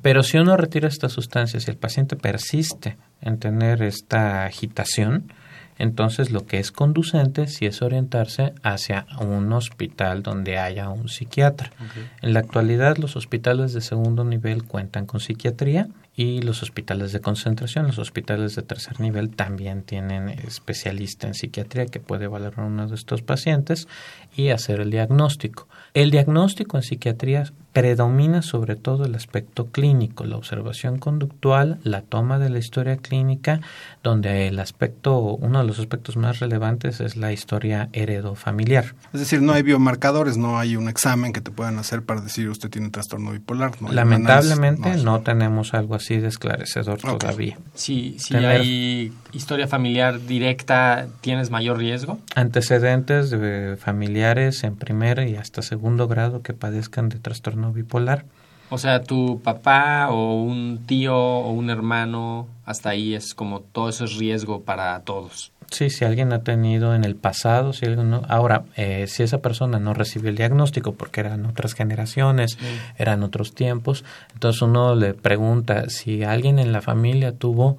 Pero 0.00 0.22
si 0.22 0.38
uno 0.38 0.56
retira 0.56 0.86
estas 0.86 1.10
sustancias 1.10 1.66
y 1.66 1.70
el 1.72 1.76
paciente 1.76 2.14
persiste 2.14 2.96
en 3.20 3.38
tener 3.38 3.82
esta 3.82 4.44
agitación, 4.44 5.32
entonces 5.80 6.30
lo 6.30 6.46
que 6.46 6.58
es 6.58 6.72
conducente 6.72 7.46
sí 7.46 7.64
es 7.64 7.80
orientarse 7.80 8.52
hacia 8.62 9.06
un 9.18 9.50
hospital 9.52 10.22
donde 10.22 10.58
haya 10.58 10.90
un 10.90 11.08
psiquiatra. 11.08 11.72
En 12.20 12.34
la 12.34 12.40
actualidad 12.40 12.98
los 12.98 13.16
hospitales 13.16 13.72
de 13.72 13.80
segundo 13.80 14.22
nivel 14.22 14.64
cuentan 14.64 15.06
con 15.06 15.20
psiquiatría 15.20 15.88
y 16.14 16.42
los 16.42 16.62
hospitales 16.62 17.12
de 17.12 17.20
concentración, 17.20 17.86
los 17.86 17.98
hospitales 17.98 18.54
de 18.54 18.62
tercer 18.62 19.00
nivel 19.00 19.30
también 19.30 19.82
tienen 19.82 20.28
especialista 20.28 21.26
en 21.26 21.32
psiquiatría 21.32 21.86
que 21.86 21.98
puede 21.98 22.26
valorar 22.26 22.60
a 22.60 22.66
uno 22.66 22.86
de 22.86 22.94
estos 22.94 23.22
pacientes 23.22 23.88
y 24.36 24.50
hacer 24.50 24.80
el 24.80 24.90
diagnóstico. 24.90 25.66
El 25.94 26.10
diagnóstico 26.10 26.76
en 26.76 26.82
psiquiatría 26.82 27.44
predomina 27.72 28.42
sobre 28.42 28.76
todo 28.76 29.04
el 29.04 29.14
aspecto 29.14 29.66
clínico, 29.66 30.24
la 30.24 30.36
observación 30.36 30.98
conductual, 30.98 31.78
la 31.84 32.02
toma 32.02 32.38
de 32.38 32.50
la 32.50 32.58
historia 32.58 32.96
clínica, 32.96 33.60
donde 34.02 34.48
el 34.48 34.58
aspecto, 34.58 35.18
uno 35.20 35.60
de 35.60 35.64
los 35.66 35.78
aspectos 35.78 36.16
más 36.16 36.40
relevantes 36.40 37.00
es 37.00 37.16
la 37.16 37.32
historia 37.32 37.88
heredofamiliar. 37.92 38.94
Es 39.12 39.20
decir, 39.20 39.42
no 39.42 39.52
hay 39.52 39.62
biomarcadores, 39.62 40.36
no 40.36 40.58
hay 40.58 40.76
un 40.76 40.88
examen 40.88 41.32
que 41.32 41.40
te 41.40 41.50
puedan 41.50 41.78
hacer 41.78 42.02
para 42.02 42.20
decir 42.20 42.48
usted 42.48 42.70
tiene 42.70 42.90
trastorno 42.90 43.32
bipolar. 43.32 43.72
no 43.80 43.92
Lamentablemente 43.92 44.82
análisis, 44.82 45.04
no, 45.04 45.20
tenemos 45.20 45.74
algo 45.74 45.94
así 45.94 46.16
de 46.16 46.28
esclarecedor 46.28 46.98
todavía. 46.98 47.58
Si, 47.74 48.16
si 48.18 48.34
Tener- 48.34 48.60
hay 48.60 49.12
historia 49.32 49.68
familiar 49.68 50.20
directa, 50.26 51.06
¿tienes 51.20 51.50
mayor 51.50 51.78
riesgo? 51.78 52.18
Antecedentes 52.34 53.30
de 53.30 53.76
familiares 53.78 54.64
en 54.64 54.76
primer 54.76 55.20
y 55.28 55.36
hasta 55.36 55.62
segundo 55.62 56.08
grado 56.08 56.42
que 56.42 56.52
padezcan 56.52 57.08
de 57.08 57.18
trastorno 57.18 57.59
bipolar. 57.72 58.24
O 58.72 58.78
sea, 58.78 59.02
tu 59.02 59.40
papá 59.42 60.08
o 60.10 60.42
un 60.42 60.84
tío 60.86 61.16
o 61.18 61.50
un 61.50 61.70
hermano, 61.70 62.46
hasta 62.64 62.90
ahí 62.90 63.14
es 63.14 63.34
como 63.34 63.60
todo 63.60 63.88
eso 63.88 64.04
es 64.04 64.16
riesgo 64.16 64.62
para 64.62 64.98
todos. 65.00 65.52
Sí, 65.72 65.90
si 65.90 66.04
alguien 66.04 66.32
ha 66.32 66.42
tenido 66.42 66.94
en 66.94 67.04
el 67.04 67.14
pasado, 67.16 67.72
si 67.72 67.86
alguien 67.86 68.10
no- 68.10 68.22
ahora, 68.28 68.64
eh, 68.76 69.06
si 69.08 69.22
esa 69.24 69.38
persona 69.38 69.78
no 69.80 69.92
recibió 69.94 70.30
el 70.30 70.36
diagnóstico 70.36 70.92
porque 70.94 71.20
eran 71.20 71.46
otras 71.46 71.74
generaciones, 71.74 72.58
eran 72.96 73.22
otros 73.24 73.54
tiempos, 73.54 74.04
entonces 74.34 74.62
uno 74.62 74.94
le 74.96 75.14
pregunta 75.14 75.88
si 75.88 76.22
alguien 76.24 76.58
en 76.60 76.72
la 76.72 76.80
familia 76.80 77.32
tuvo 77.32 77.76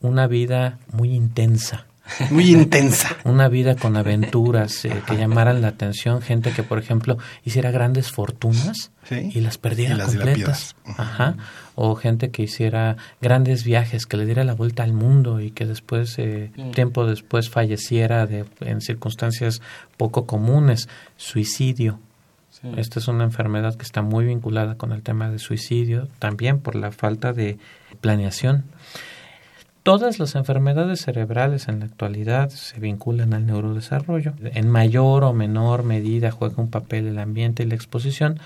una 0.00 0.26
vida 0.26 0.78
muy 0.92 1.14
intensa, 1.14 1.84
muy 2.30 2.50
intensa. 2.50 3.16
Una 3.24 3.48
vida 3.48 3.76
con 3.76 3.96
aventuras 3.96 4.84
eh, 4.84 5.02
que 5.06 5.16
llamaran 5.16 5.60
la 5.62 5.68
atención, 5.68 6.20
gente 6.22 6.52
que, 6.52 6.62
por 6.62 6.78
ejemplo, 6.78 7.18
hiciera 7.44 7.70
grandes 7.70 8.10
fortunas 8.12 8.90
Sí. 9.08 9.30
y 9.34 9.40
las 9.40 9.56
perdiera 9.56 9.94
Y 9.94 9.98
las 9.98 10.06
completas. 10.14 10.76
Ajá. 10.96 11.36
O 11.74 11.94
gente 11.94 12.30
que 12.30 12.42
hiciera 12.42 12.96
grandes 13.22 13.64
viajes, 13.64 14.04
que 14.06 14.16
le 14.18 14.26
diera 14.26 14.44
la 14.44 14.54
vuelta 14.54 14.82
al 14.82 14.92
mundo 14.92 15.40
y 15.40 15.50
que 15.50 15.64
después, 15.64 16.18
eh, 16.18 16.50
Sí. 16.54 16.62
tiempo 16.72 17.06
después, 17.06 17.48
falleciera 17.48 18.26
de, 18.26 18.44
en 18.60 18.80
circunstancias 18.80 19.62
poco 19.96 20.26
comunes. 20.26 20.88
Suicidio. 21.16 21.98
Sí. 22.50 22.68
Esta 22.76 22.98
es 22.98 23.06
una 23.08 23.24
enfermedad 23.24 23.76
que 23.76 23.84
está 23.84 24.02
muy 24.02 24.24
vinculada 24.24 24.74
con 24.74 24.92
el 24.92 25.02
tema 25.02 25.30
de 25.30 25.38
suicidio, 25.38 26.08
también 26.18 26.58
por 26.60 26.74
la 26.74 26.90
falta 26.90 27.32
de 27.32 27.56
planeación. 28.00 28.64
Todas 29.82 30.18
las 30.18 30.34
enfermedades 30.34 31.00
cerebrales 31.00 31.68
en 31.68 31.80
la 31.80 31.86
actualidad 31.86 32.50
se 32.50 32.78
vinculan 32.78 33.32
al 33.32 33.46
neurodesarrollo. 33.46 34.34
En 34.42 34.68
mayor 34.68 35.24
o 35.24 35.32
menor 35.32 35.82
medida 35.82 36.30
juega 36.30 36.56
un 36.58 36.70
papel 36.70 37.06
el 37.06 37.18
ambiente 37.18 37.62
y 37.62 37.66
la 37.66 37.74
exposición, 37.74 38.38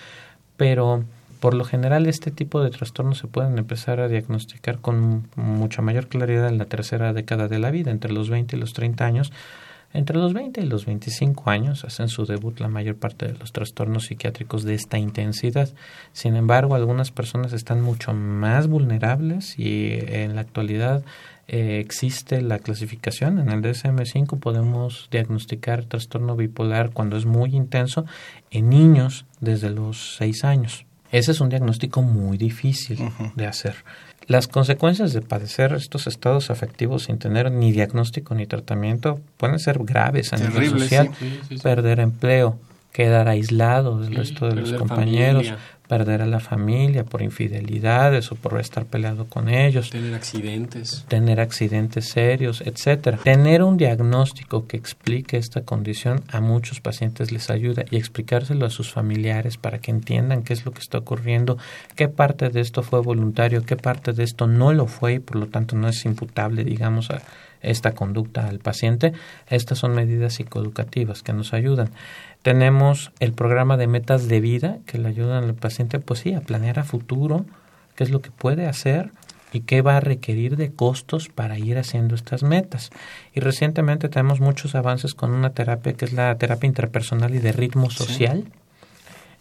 pero 0.57 1.05
por 1.41 1.55
lo 1.55 1.65
general 1.65 2.07
este 2.07 2.31
tipo 2.31 2.63
de 2.63 2.71
trastornos 2.71 3.19
se 3.19 3.27
pueden 3.27 3.59
empezar 3.59 3.99
a 3.99 4.07
diagnosticar 4.07 4.79
con 4.79 5.27
mucha 5.35 5.83
mayor 5.83 6.07
claridad 6.07 6.49
en 6.49 6.59
la 6.59 6.67
tercera 6.67 7.13
década 7.13 7.49
de 7.49 7.59
la 7.59 7.73
vida, 7.73 7.91
entre 7.91 8.13
los 8.13 8.31
20 8.31 8.55
y 8.55 8.61
los 8.61 8.75
30 8.75 9.05
años. 9.05 9.33
Entre 9.95 10.17
los 10.17 10.33
20 10.33 10.63
y 10.63 10.67
los 10.67 10.87
25 10.87 11.51
años 11.51 11.85
hacen 11.85 12.09
su 12.09 12.25
debut 12.25 12.59
la 12.61 12.69
mayor 12.69 12.97
parte 12.97 13.27
de 13.27 13.39
los 13.39 13.53
trastornos 13.53 14.07
psiquiátricos 14.07 14.65
de 14.65 14.75
esta 14.75 14.99
intensidad. 14.99 15.69
Sin 16.13 16.35
embargo, 16.35 16.75
algunas 16.75 17.11
personas 17.11 17.53
están 17.53 17.83
mucho 17.83 18.15
más 18.15 18.69
vulnerables 18.69 19.59
y 19.59 19.99
en 20.01 20.35
la 20.35 20.41
actualidad 20.41 21.05
eh, 21.49 21.81
existe 21.81 22.41
la 22.41 22.59
clasificación. 22.59 23.39
En 23.39 23.51
el 23.51 23.61
DSM-5 23.61 24.39
podemos 24.39 25.09
diagnosticar 25.11 25.85
trastorno 25.85 26.37
bipolar 26.37 26.91
cuando 26.91 27.19
es 27.19 27.27
muy 27.27 27.55
intenso 27.55 28.07
en 28.51 28.71
niños 28.71 29.27
desde 29.41 29.69
los 29.69 30.17
6 30.17 30.45
años. 30.45 30.87
Ese 31.11 31.33
es 31.33 31.43
un 31.43 31.51
diagnóstico 31.51 32.01
muy 32.01 32.39
difícil 32.39 32.99
de 33.37 33.47
hacer. 33.47 33.75
Las 34.27 34.49
consecuencias 34.49 35.13
de 35.13 35.21
padecer 35.21 35.73
estos 35.73 36.07
estados 36.07 36.51
afectivos 36.51 37.05
sin 37.05 37.19
tener 37.19 37.51
ni 37.51 37.73
diagnóstico 37.73 38.35
ni 38.35 38.47
tratamiento 38.47 39.21
pueden 39.37 39.59
ser 39.59 39.79
graves 39.83 40.33
a 40.33 40.37
nivel 40.37 40.53
Terribles, 40.55 40.83
social. 40.83 41.11
sí. 41.19 41.29
Sí, 41.29 41.41
sí, 41.49 41.57
sí. 41.57 41.63
Perder 41.63 42.01
empleo, 42.01 42.59
quedar 42.93 43.29
aislado 43.29 43.99
del 44.01 44.11
Sí, 44.11 44.15
resto 44.15 44.49
de 44.49 44.57
los 44.57 44.73
compañeros, 44.75 45.47
familia. 45.49 45.59
Perder 45.89 46.23
a 46.23 46.27
la 46.27 46.41
familia 46.41 47.05
por 47.05 47.23
infidelidades 47.23 48.33
o 48.33 48.37
por 48.37 48.59
estar 48.61 48.87
peleado 48.87 49.27
con 49.27 49.49
ellos 49.49 49.91
Tener 49.91 50.15
accidentes. 50.15 51.05
tener 51.09 51.41
accidentes 51.41 52.09
serios, 52.09 52.63
etcétera. 52.63 53.19
Tener 53.19 53.63
un 53.63 53.77
diagnóstico 53.77 54.67
que 54.67 54.77
explique 54.77 55.37
esta 55.37 55.63
condición 55.63 56.23
a 56.31 56.41
muchos 56.41 56.81
pacientes 56.81 57.33
les 57.33 57.51
ayuda 57.51 57.85
y 57.91 57.97
explicárselo 57.97 58.67
a 58.67 58.71
sus 58.71 58.93
familiares 58.93 59.57
para 59.57 59.79
que 59.79 59.91
entiendan 59.91 60.43
qué 60.43 60.53
es 60.53 60.65
lo 60.65 60.73
que 60.73 60.81
está 60.81 60.99
ocurriendo, 60.99 61.59
qué 61.97 62.09
parte 62.09 62.49
de 62.49 62.61
esto 62.61 62.83
fue 62.83 63.01
voluntario, 63.01 63.65
qué 63.65 63.77
parte 63.77 64.13
de 64.13 64.25
esto 64.25 64.47
no 64.47 64.73
lo 64.73 64.87
fue 64.87 65.15
y 65.15 65.19
por 65.19 65.37
lo 65.37 65.47
tanto 65.47 65.77
no 65.77 65.89
es 65.89 66.05
imputable, 66.05 66.65
digamos, 66.65 67.11
a 67.11 67.23
esta 67.63 67.93
conducta 67.93 68.49
al 68.49 68.59
paciente. 68.59 69.13
Estas 69.49 69.79
son 69.79 69.95
medidas 69.95 70.35
psicoeducativas 70.35 71.23
que 71.23 71.33
nos 71.33 71.53
ayudan. 71.55 71.91
Tenemos 72.43 73.13
el 73.21 73.33
programa 73.33 73.77
de 73.77 73.87
metas 73.87 74.27
de 74.27 74.41
vida 74.41 74.79
que 74.85 74.99
le 74.99 75.09
ayudan 75.09 75.45
al 75.45 75.55
paciente, 75.55 75.72
pues 76.05 76.21
sí, 76.21 76.35
a 76.35 76.41
planear 76.41 76.79
a 76.79 76.85
futuro 76.85 77.45
qué 77.95 78.05
es 78.05 78.11
lo 78.11 78.21
que 78.21 78.31
puede 78.31 78.67
hacer 78.67 79.11
y 79.53 79.61
qué 79.61 79.83
va 79.83 79.99
a 79.99 80.01
requerir 80.01 80.57
de 80.57 80.73
costos 80.73 81.29
para 81.29 81.59
ir 81.59 81.79
haciendo 81.79 82.15
estas 82.15 82.43
metas. 82.43 82.91
Y 83.35 83.41
recientemente 83.41 84.09
tenemos 84.09 84.41
muchos 84.41 84.75
avances 84.75 85.15
con 85.15 85.33
una 85.33 85.51
terapia 85.51 85.93
que 85.93 86.07
es 86.07 86.13
la 86.13 86.35
terapia 86.37 86.67
interpersonal 86.67 87.35
y 87.35 87.39
de 87.39 87.53
ritmo 87.53 87.91
social. 87.91 88.45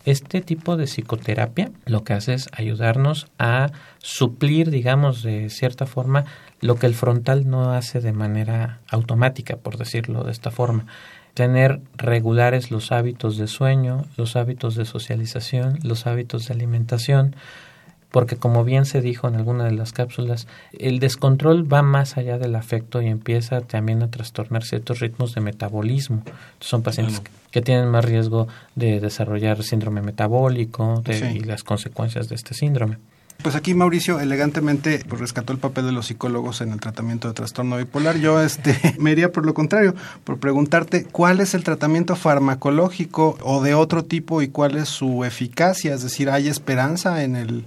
Este 0.04 0.42
tipo 0.42 0.78
de 0.78 0.86
psicoterapia 0.86 1.72
lo 1.86 2.04
que 2.04 2.14
hace 2.14 2.34
es 2.34 2.50
ayudarnos 2.54 3.28
a 3.38 3.72
suplir, 4.00 4.72
digamos, 4.72 5.22
de 5.22 5.50
cierta 5.50 5.86
forma, 5.86 6.26
lo 6.60 6.76
que 6.76 6.88
el 6.88 6.96
frontal 6.96 7.48
no 7.48 7.72
hace 7.72 8.02
de 8.02 8.12
manera 8.12 8.80
automática, 8.90 9.58
por 9.58 9.78
decirlo 9.78 10.24
de 10.24 10.32
esta 10.32 10.50
forma. 10.50 10.88
Tener 11.34 11.80
regulares 11.96 12.72
los 12.72 12.92
hábitos 12.92 13.38
de 13.38 13.48
sueño, 13.48 14.06
los 14.18 14.36
hábitos 14.36 14.76
de 14.76 14.86
socialización, 14.86 15.80
los 15.84 16.06
hábitos 16.08 16.48
de 16.48 16.54
alimentación, 16.54 17.36
porque 18.12 18.36
como 18.36 18.66
bien 18.66 18.84
se 18.86 19.00
dijo 19.00 19.30
en 19.30 19.36
alguna 19.36 19.64
de 19.64 19.72
las 19.72 19.94
cápsulas, 19.94 20.46
el 20.78 21.00
descontrol 21.00 21.72
va 21.72 21.82
más 21.82 22.18
allá 22.18 22.38
del 22.38 22.56
afecto 22.56 23.02
y 23.02 23.08
empieza 23.08 23.62
también 23.62 24.04
a 24.04 24.10
trastornar 24.12 24.64
ciertos 24.66 25.00
ritmos 25.00 25.34
de 25.34 25.40
metabolismo. 25.40 26.22
Son 26.60 26.84
pacientes 26.84 27.22
que 27.52 27.62
tienen 27.62 27.88
más 27.88 28.04
riesgo 28.04 28.50
de 28.76 29.00
desarrollar 29.00 29.64
síndrome 29.64 30.02
metabólico 30.02 31.02
de- 31.06 31.14
Sí. 31.20 31.26
y 31.38 31.40
las 31.40 31.64
consecuencias 31.64 32.28
de 32.28 32.36
este 32.36 32.54
síndrome. 32.54 32.98
Pues 33.42 33.56
aquí 33.56 33.74
Mauricio 33.74 34.20
elegantemente 34.20 35.04
pues, 35.08 35.20
rescató 35.20 35.52
el 35.52 35.60
papel 35.60 35.86
de 35.86 35.92
los 35.92 36.06
psicólogos 36.06 36.62
en 36.62 36.72
el 36.72 36.80
tratamiento 36.80 37.28
de 37.28 37.34
trastorno 37.34 37.78
bipolar. 37.78 38.18
Yo 38.18 38.40
este, 38.42 38.78
me 39.00 39.12
iría 39.12 39.32
por 39.32 39.46
lo 39.46 39.54
contrario, 39.54 39.96
por 40.24 40.38
preguntarte 40.38 41.06
cuál 41.06 41.40
es 41.40 41.56
el 41.56 41.64
tratamiento 41.64 42.16
farmacológico 42.16 43.38
o 43.42 43.64
de 43.64 43.74
otro 43.74 44.06
tipo 44.06 44.44
y 44.44 44.50
cuál 44.50 44.76
es 44.76 44.90
su 44.90 45.26
eficacia. 45.26 45.96
Es 45.96 46.04
decir, 46.04 46.30
¿hay 46.30 46.48
esperanza 46.48 47.24
en 47.24 47.36
el, 47.36 47.66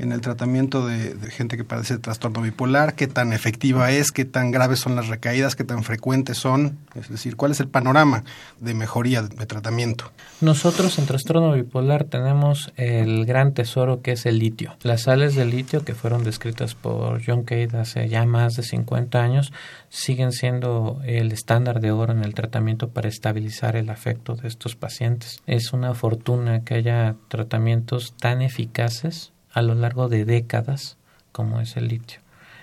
en 0.00 0.12
el 0.12 0.20
tratamiento 0.20 0.86
de, 0.86 1.14
gente 1.30 1.56
que 1.56 1.64
padece 1.64 1.94
de 1.94 2.00
trastorno 2.00 2.40
bipolar? 2.40 2.94
¿Qué 2.94 3.06
tan 3.06 3.32
efectiva 3.32 3.90
es? 3.90 4.10
¿Qué 4.10 4.24
tan 4.24 4.50
graves 4.50 4.80
son 4.80 4.96
las 4.96 5.08
recaídas? 5.08 5.56
¿Qué 5.56 5.64
tan 5.64 5.84
frecuentes 5.84 6.38
son? 6.38 6.78
Es 6.94 7.08
decir, 7.08 7.36
¿cuál 7.36 7.52
es 7.52 7.60
el 7.60 7.68
panorama 7.68 8.24
de 8.58 8.74
mejoría 8.74 9.22
de 9.22 9.46
tratamiento? 9.46 10.10
Nosotros 10.40 10.98
en 10.98 11.06
trastorno 11.06 11.52
bipolar 11.52 12.04
tenemos 12.04 12.72
el 12.76 13.26
gran 13.26 13.52
tesoro 13.52 14.00
que 14.00 14.12
es 14.12 14.24
el 14.26 14.38
litio. 14.38 14.74
Las 14.82 15.02
sales 15.02 15.34
de 15.34 15.44
litio 15.44 15.84
que 15.84 15.94
fueron 15.94 16.24
descritas 16.24 16.74
por 16.74 17.22
John 17.24 17.44
Cade 17.44 17.78
hace 17.78 18.08
ya 18.08 18.24
más 18.24 18.56
de 18.56 18.62
50 18.62 19.22
años 19.22 19.52
siguen 19.90 20.32
siendo 20.32 21.00
el 21.04 21.32
estándar 21.32 21.80
de 21.80 21.92
oro 21.92 22.12
en 22.12 22.24
el 22.24 22.34
tratamiento 22.34 22.88
para 22.88 23.08
estabilizar 23.08 23.76
el 23.76 23.90
afecto 23.90 24.34
de 24.34 24.48
estos 24.48 24.76
pacientes. 24.76 25.42
Es 25.46 25.72
una 25.72 25.94
fortuna 25.94 26.64
que 26.64 26.74
haya 26.74 27.16
tratamientos 27.28 28.14
tan 28.18 28.40
eficaces 28.40 29.32
a 29.52 29.62
lo 29.62 29.74
largo 29.74 30.08
de 30.08 30.24
décadas 30.24 30.96
como 31.32 31.60
es 31.60 31.76
el 31.76 31.88
litio. 31.88 32.20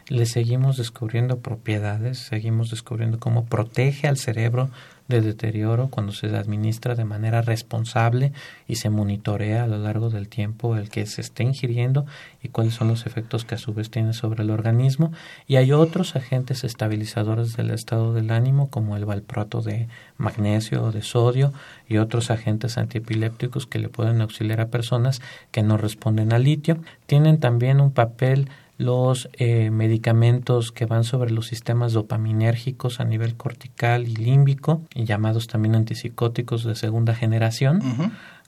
Le 0.09 0.25
seguimos 0.25 0.77
descubriendo 0.77 1.39
propiedades, 1.39 2.17
seguimos 2.19 2.69
descubriendo 2.69 3.19
cómo 3.19 3.43
protege 3.45 4.07
al 4.07 4.15
cerebro 4.15 4.69
de 5.09 5.19
deterioro 5.21 5.89
cuando 5.89 6.13
se 6.13 6.27
administra 6.27 6.95
de 6.95 7.03
manera 7.03 7.41
responsable 7.41 8.31
y 8.69 8.75
se 8.75 8.89
monitorea 8.89 9.63
a 9.63 9.67
lo 9.67 9.77
largo 9.77 10.09
del 10.09 10.29
tiempo 10.29 10.77
el 10.77 10.89
que 10.89 11.05
se 11.05 11.19
esté 11.19 11.43
ingiriendo 11.43 12.05
y 12.41 12.49
cuáles 12.49 12.73
son 12.73 12.87
los 12.87 13.05
efectos 13.05 13.43
que 13.43 13.55
a 13.55 13.57
su 13.57 13.73
vez 13.73 13.89
tiene 13.89 14.13
sobre 14.13 14.43
el 14.43 14.49
organismo. 14.49 15.11
Y 15.45 15.57
hay 15.57 15.73
otros 15.73 16.15
agentes 16.15 16.63
estabilizadores 16.63 17.57
del 17.57 17.71
estado 17.71 18.13
del 18.13 18.31
ánimo 18.31 18.69
como 18.69 18.95
el 18.95 19.03
valproato 19.03 19.61
de 19.61 19.89
magnesio 20.17 20.83
o 20.85 20.91
de 20.93 21.01
sodio 21.01 21.51
y 21.89 21.97
otros 21.97 22.31
agentes 22.31 22.77
antiepilépticos 22.77 23.67
que 23.67 23.79
le 23.79 23.89
pueden 23.89 24.21
auxiliar 24.21 24.61
a 24.61 24.67
personas 24.67 25.21
que 25.51 25.63
no 25.63 25.77
responden 25.77 26.31
al 26.31 26.43
litio. 26.43 26.77
Tienen 27.07 27.39
también 27.41 27.81
un 27.81 27.91
papel 27.91 28.47
los 28.77 29.29
eh, 29.33 29.71
medicamentos 29.71 30.71
que 30.71 30.85
van 30.85 31.03
sobre 31.03 31.31
los 31.31 31.47
sistemas 31.47 31.93
dopaminérgicos 31.93 32.99
a 32.99 33.05
nivel 33.05 33.35
cortical 33.35 34.07
y 34.07 34.15
límbico, 34.15 34.83
y 34.93 35.05
llamados 35.05 35.47
también 35.47 35.75
antipsicóticos 35.75 36.63
de 36.63 36.75
segunda 36.75 37.15
generación, 37.15 37.81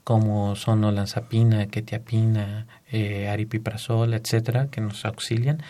como 0.04 0.56
son 0.56 0.84
olanzapina, 0.84 1.68
quetiapina, 1.68 2.68
eh, 2.92 3.28
aripiprazol, 3.28 4.13
etcétera, 4.13 4.68
que 4.68 4.82
nos 4.82 5.06
auxilian. 5.06 5.62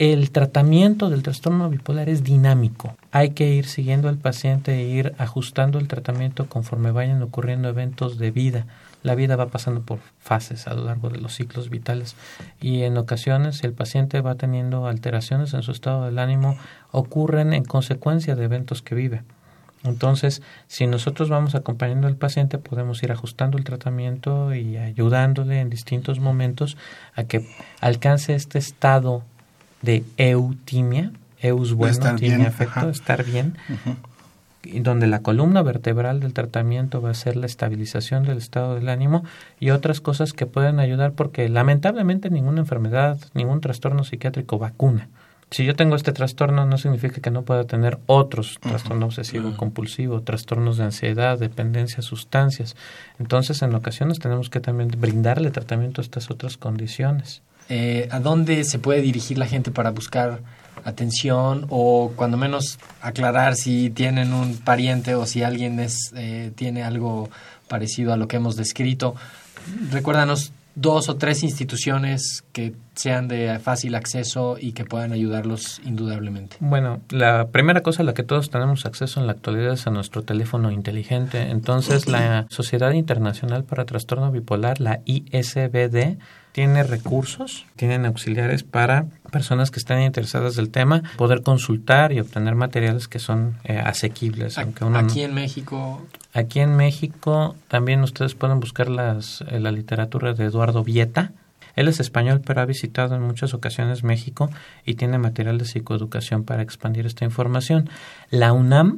El 0.00 0.30
tratamiento 0.30 1.10
del 1.10 1.24
trastorno 1.24 1.68
bipolar 1.68 2.08
es 2.08 2.22
dinámico. 2.22 2.96
Hay 3.10 3.30
que 3.30 3.52
ir 3.52 3.66
siguiendo 3.66 4.08
al 4.08 4.16
paciente 4.16 4.74
e 4.74 4.88
ir 4.88 5.14
ajustando 5.18 5.80
el 5.80 5.88
tratamiento 5.88 6.48
conforme 6.48 6.92
vayan 6.92 7.20
ocurriendo 7.20 7.68
eventos 7.68 8.16
de 8.16 8.30
vida. 8.30 8.66
La 9.08 9.14
vida 9.14 9.36
va 9.36 9.46
pasando 9.46 9.80
por 9.80 10.00
fases 10.20 10.66
a 10.66 10.74
lo 10.74 10.84
largo 10.84 11.08
de 11.08 11.16
los 11.16 11.34
ciclos 11.34 11.70
vitales 11.70 12.14
y 12.60 12.82
en 12.82 12.98
ocasiones 12.98 13.64
el 13.64 13.72
paciente 13.72 14.20
va 14.20 14.34
teniendo 14.34 14.86
alteraciones 14.86 15.54
en 15.54 15.62
su 15.62 15.72
estado 15.72 16.04
del 16.04 16.18
ánimo 16.18 16.58
ocurren 16.90 17.54
en 17.54 17.64
consecuencia 17.64 18.36
de 18.36 18.44
eventos 18.44 18.82
que 18.82 18.94
vive. 18.94 19.22
Entonces, 19.82 20.42
si 20.66 20.86
nosotros 20.86 21.30
vamos 21.30 21.54
acompañando 21.54 22.06
al 22.06 22.16
paciente, 22.16 22.58
podemos 22.58 23.02
ir 23.02 23.10
ajustando 23.10 23.56
el 23.56 23.64
tratamiento 23.64 24.54
y 24.54 24.76
ayudándole 24.76 25.60
en 25.60 25.70
distintos 25.70 26.20
momentos 26.20 26.76
a 27.14 27.24
que 27.24 27.48
alcance 27.80 28.34
este 28.34 28.58
estado 28.58 29.22
de 29.80 30.04
eutimia, 30.18 31.12
eus 31.40 31.72
bueno, 31.72 32.14
bien, 32.16 32.42
afecto, 32.42 32.90
estar 32.90 33.24
bien, 33.24 33.56
y 34.70 34.80
donde 34.80 35.06
la 35.06 35.22
columna 35.22 35.62
vertebral 35.62 36.20
del 36.20 36.32
tratamiento 36.32 37.00
va 37.00 37.10
a 37.10 37.14
ser 37.14 37.36
la 37.36 37.46
estabilización 37.46 38.24
del 38.24 38.38
estado 38.38 38.74
del 38.74 38.88
ánimo 38.88 39.24
y 39.58 39.70
otras 39.70 40.00
cosas 40.00 40.32
que 40.32 40.46
pueden 40.46 40.80
ayudar 40.80 41.12
porque 41.12 41.48
lamentablemente 41.48 42.30
ninguna 42.30 42.60
enfermedad, 42.60 43.18
ningún 43.34 43.60
trastorno 43.60 44.04
psiquiátrico 44.04 44.58
vacuna. 44.58 45.08
Si 45.50 45.64
yo 45.64 45.74
tengo 45.74 45.96
este 45.96 46.12
trastorno, 46.12 46.66
no 46.66 46.76
significa 46.76 47.22
que 47.22 47.30
no 47.30 47.42
pueda 47.42 47.64
tener 47.64 47.98
otros, 48.04 48.58
trastorno 48.60 49.06
obsesivo 49.06 49.56
compulsivo, 49.56 50.20
trastornos 50.20 50.76
de 50.76 50.84
ansiedad, 50.84 51.38
dependencia, 51.38 52.02
sustancias. 52.02 52.76
Entonces, 53.18 53.62
en 53.62 53.74
ocasiones 53.74 54.18
tenemos 54.18 54.50
que 54.50 54.60
también 54.60 54.90
brindarle 54.98 55.50
tratamiento 55.50 56.02
a 56.02 56.04
estas 56.04 56.30
otras 56.30 56.58
condiciones. 56.58 57.40
Eh, 57.70 58.08
¿A 58.10 58.20
dónde 58.20 58.62
se 58.64 58.78
puede 58.78 59.00
dirigir 59.00 59.38
la 59.38 59.46
gente 59.46 59.70
para 59.70 59.90
buscar 59.90 60.40
atención 60.84 61.66
o 61.68 62.12
cuando 62.16 62.36
menos 62.36 62.78
aclarar 63.00 63.54
si 63.54 63.90
tienen 63.90 64.32
un 64.32 64.56
pariente 64.56 65.14
o 65.14 65.26
si 65.26 65.42
alguien 65.42 65.80
es, 65.80 66.12
eh, 66.16 66.52
tiene 66.54 66.82
algo 66.82 67.30
parecido 67.68 68.12
a 68.12 68.16
lo 68.16 68.28
que 68.28 68.36
hemos 68.36 68.56
descrito? 68.56 69.14
Recuérdanos 69.90 70.52
dos 70.80 71.08
o 71.08 71.16
tres 71.16 71.42
instituciones 71.42 72.44
que 72.52 72.72
sean 72.94 73.26
de 73.26 73.58
fácil 73.58 73.96
acceso 73.96 74.56
y 74.60 74.72
que 74.72 74.84
puedan 74.84 75.12
ayudarlos 75.12 75.80
indudablemente. 75.84 76.56
Bueno, 76.60 77.00
la 77.10 77.48
primera 77.48 77.82
cosa 77.82 78.02
a 78.02 78.04
la 78.04 78.14
que 78.14 78.22
todos 78.22 78.50
tenemos 78.50 78.86
acceso 78.86 79.20
en 79.20 79.26
la 79.26 79.32
actualidad 79.32 79.72
es 79.72 79.86
a 79.88 79.90
nuestro 79.90 80.22
teléfono 80.22 80.70
inteligente. 80.70 81.50
Entonces, 81.50 82.08
la 82.08 82.46
Sociedad 82.48 82.92
Internacional 82.92 83.64
para 83.64 83.84
Trastorno 83.84 84.30
Bipolar, 84.30 84.80
la 84.80 85.00
ISBD, 85.04 86.18
tiene 86.58 86.82
recursos, 86.82 87.66
tienen 87.76 88.04
auxiliares 88.04 88.64
para 88.64 89.06
personas 89.30 89.70
que 89.70 89.78
estén 89.78 90.02
interesadas 90.02 90.56
del 90.56 90.70
tema, 90.70 91.04
poder 91.16 91.44
consultar 91.44 92.10
y 92.10 92.18
obtener 92.18 92.56
materiales 92.56 93.06
que 93.06 93.20
son 93.20 93.58
eh, 93.62 93.78
asequibles. 93.78 94.58
Aunque 94.58 94.84
uno 94.84 94.98
aquí 94.98 95.22
en 95.22 95.34
México. 95.34 96.04
Aquí 96.32 96.58
en 96.58 96.74
México 96.74 97.54
también 97.68 98.02
ustedes 98.02 98.34
pueden 98.34 98.58
buscar 98.58 98.88
las, 98.88 99.42
eh, 99.42 99.60
la 99.60 99.70
literatura 99.70 100.32
de 100.32 100.46
Eduardo 100.46 100.82
Vieta. 100.82 101.30
Él 101.76 101.86
es 101.86 102.00
español, 102.00 102.42
pero 102.44 102.60
ha 102.60 102.64
visitado 102.64 103.14
en 103.14 103.22
muchas 103.22 103.54
ocasiones 103.54 104.02
México 104.02 104.50
y 104.84 104.94
tiene 104.94 105.16
material 105.18 105.58
de 105.58 105.64
psicoeducación 105.64 106.42
para 106.42 106.62
expandir 106.62 107.06
esta 107.06 107.24
información. 107.24 107.88
La 108.30 108.52
UNAM 108.52 108.96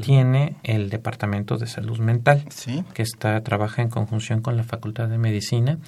tiene 0.00 0.56
el 0.62 0.88
Departamento 0.88 1.58
de 1.58 1.66
Salud 1.66 1.98
Mental, 1.98 2.42
que 2.94 3.02
está 3.02 3.38
trabaja 3.42 3.82
en 3.82 3.90
conjunción 3.90 4.40
con 4.40 4.56
la 4.56 4.62
Facultad 4.62 5.08
de 5.08 5.18
Medicina 5.18 5.78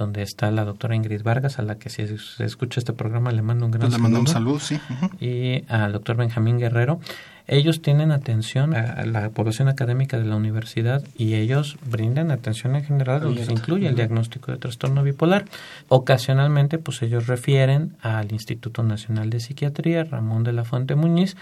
donde 0.00 0.22
está 0.22 0.50
la 0.50 0.64
doctora 0.64 0.96
Ingrid 0.96 1.22
Vargas, 1.22 1.58
a 1.58 1.62
la 1.62 1.76
que 1.76 1.90
si 1.90 2.06
se 2.18 2.44
escucha 2.44 2.80
este 2.80 2.92
programa 2.92 3.30
le 3.30 3.42
mando 3.42 3.66
un 3.66 3.70
gran 3.70 3.90
saludo. 3.90 3.98
Le 3.98 4.02
mando 4.02 4.20
un 4.20 4.26
saludo, 4.26 4.58
sí. 4.58 4.80
Y 5.20 5.64
al 5.68 5.92
doctor 5.92 6.16
Benjamín 6.16 6.58
Guerrero. 6.58 7.00
Ellos 7.46 7.82
tienen 7.82 8.12
atención 8.12 8.76
a 8.76 9.04
la 9.06 9.30
población 9.30 9.66
académica 9.68 10.18
de 10.18 10.24
la 10.24 10.36
universidad 10.36 11.02
y 11.18 11.34
ellos 11.34 11.78
brindan 11.84 12.30
atención 12.30 12.76
en 12.76 12.84
general, 12.84 13.22
donde 13.22 13.44
se 13.44 13.52
incluye 13.52 13.88
el 13.88 13.96
diagnóstico 13.96 14.52
de 14.52 14.58
trastorno 14.58 15.02
bipolar. 15.02 15.46
Ocasionalmente, 15.88 16.78
pues 16.78 17.02
ellos 17.02 17.26
refieren 17.26 17.96
al 18.02 18.32
Instituto 18.32 18.84
Nacional 18.84 19.30
de 19.30 19.40
Psiquiatría, 19.40 20.04
Ramón 20.04 20.44
de 20.44 20.52
la 20.52 20.64
Fuente 20.64 20.94
Muñiz, 20.94 21.36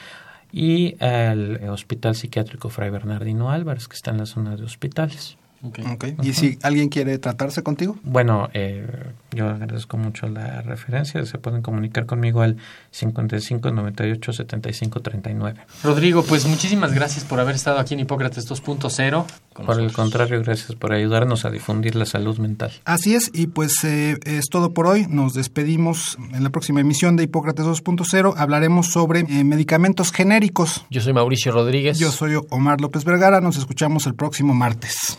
y 0.51 0.97
al 1.03 1.61
Hospital 1.69 2.15
Psiquiátrico 2.15 2.71
Fray 2.71 2.91
Bernardino 2.91 3.51
Álvarez, 3.51 3.87
que 3.87 3.97
está 3.97 4.11
en 4.11 4.19
la 4.19 4.27
zona 4.27 4.57
de 4.57 4.65
hospitales. 4.65 5.38
Okay. 5.61 6.17
¿Y 6.23 6.35
si 6.35 6.59
alguien 6.63 6.89
quiere 6.89 7.19
tratarse 7.19 7.63
contigo? 7.63 7.97
Bueno, 8.03 8.49
eh, 8.55 8.87
yo 9.33 9.49
agradezco 9.49 9.97
mucho 9.97 10.29
la 10.29 10.63
referencia. 10.63 11.25
Se 11.27 11.39
pueden 11.39 11.63
comunicar 11.63 12.07
conmigo 12.07 12.43
al 12.43 12.57
55 12.93 13.71
98 13.73 14.33
75 14.33 15.01
39. 15.01 15.61
Rodrigo, 15.83 16.23
pues 16.23 16.47
muchísimas 16.47 16.95
gracias 16.95 17.25
por 17.25 17.41
haber 17.41 17.57
estado 17.57 17.79
aquí 17.79 17.95
en 17.95 18.01
Hipócrates 18.01 18.49
2.0. 18.49 19.25
Por 19.67 19.81
el 19.81 19.93
contrario, 19.93 20.41
gracias 20.43 20.77
por 20.77 20.93
ayudarnos 20.93 21.45
a 21.45 21.51
difundir 21.51 21.97
la 21.97 22.07
salud 22.07 22.39
mental. 22.39 22.71
Así 22.85 23.17
es, 23.17 23.31
y 23.35 23.49
pues 23.49 23.83
eh, 23.83 24.17
es 24.25 24.47
todo 24.51 24.73
por 24.73 24.87
hoy. 24.87 25.07
Nos 25.09 25.35
despedimos 25.35 26.17
en 26.33 26.45
la 26.45 26.51
próxima 26.51 26.81
emisión 26.81 27.17
de 27.17 27.25
Hipócrates 27.25 27.65
2.0. 27.65 28.35
Hablaremos 28.37 28.87
sobre 28.93 29.21
eh, 29.21 29.45
medicamentos 29.45 30.13
genéricos. 30.13 30.87
Yo 30.91 31.01
soy 31.01 31.13
Mauricio 31.13 31.51
Rodríguez. 31.51 31.99
Yo 31.99 32.13
soy 32.13 32.41
Omar 32.51 32.81
López 32.81 33.05
Vergara. 33.05 33.41
Nos 33.41 33.57
escuchamos 33.57 34.07
el 34.07 34.15
próximo 34.15 34.55
martes. 34.55 35.19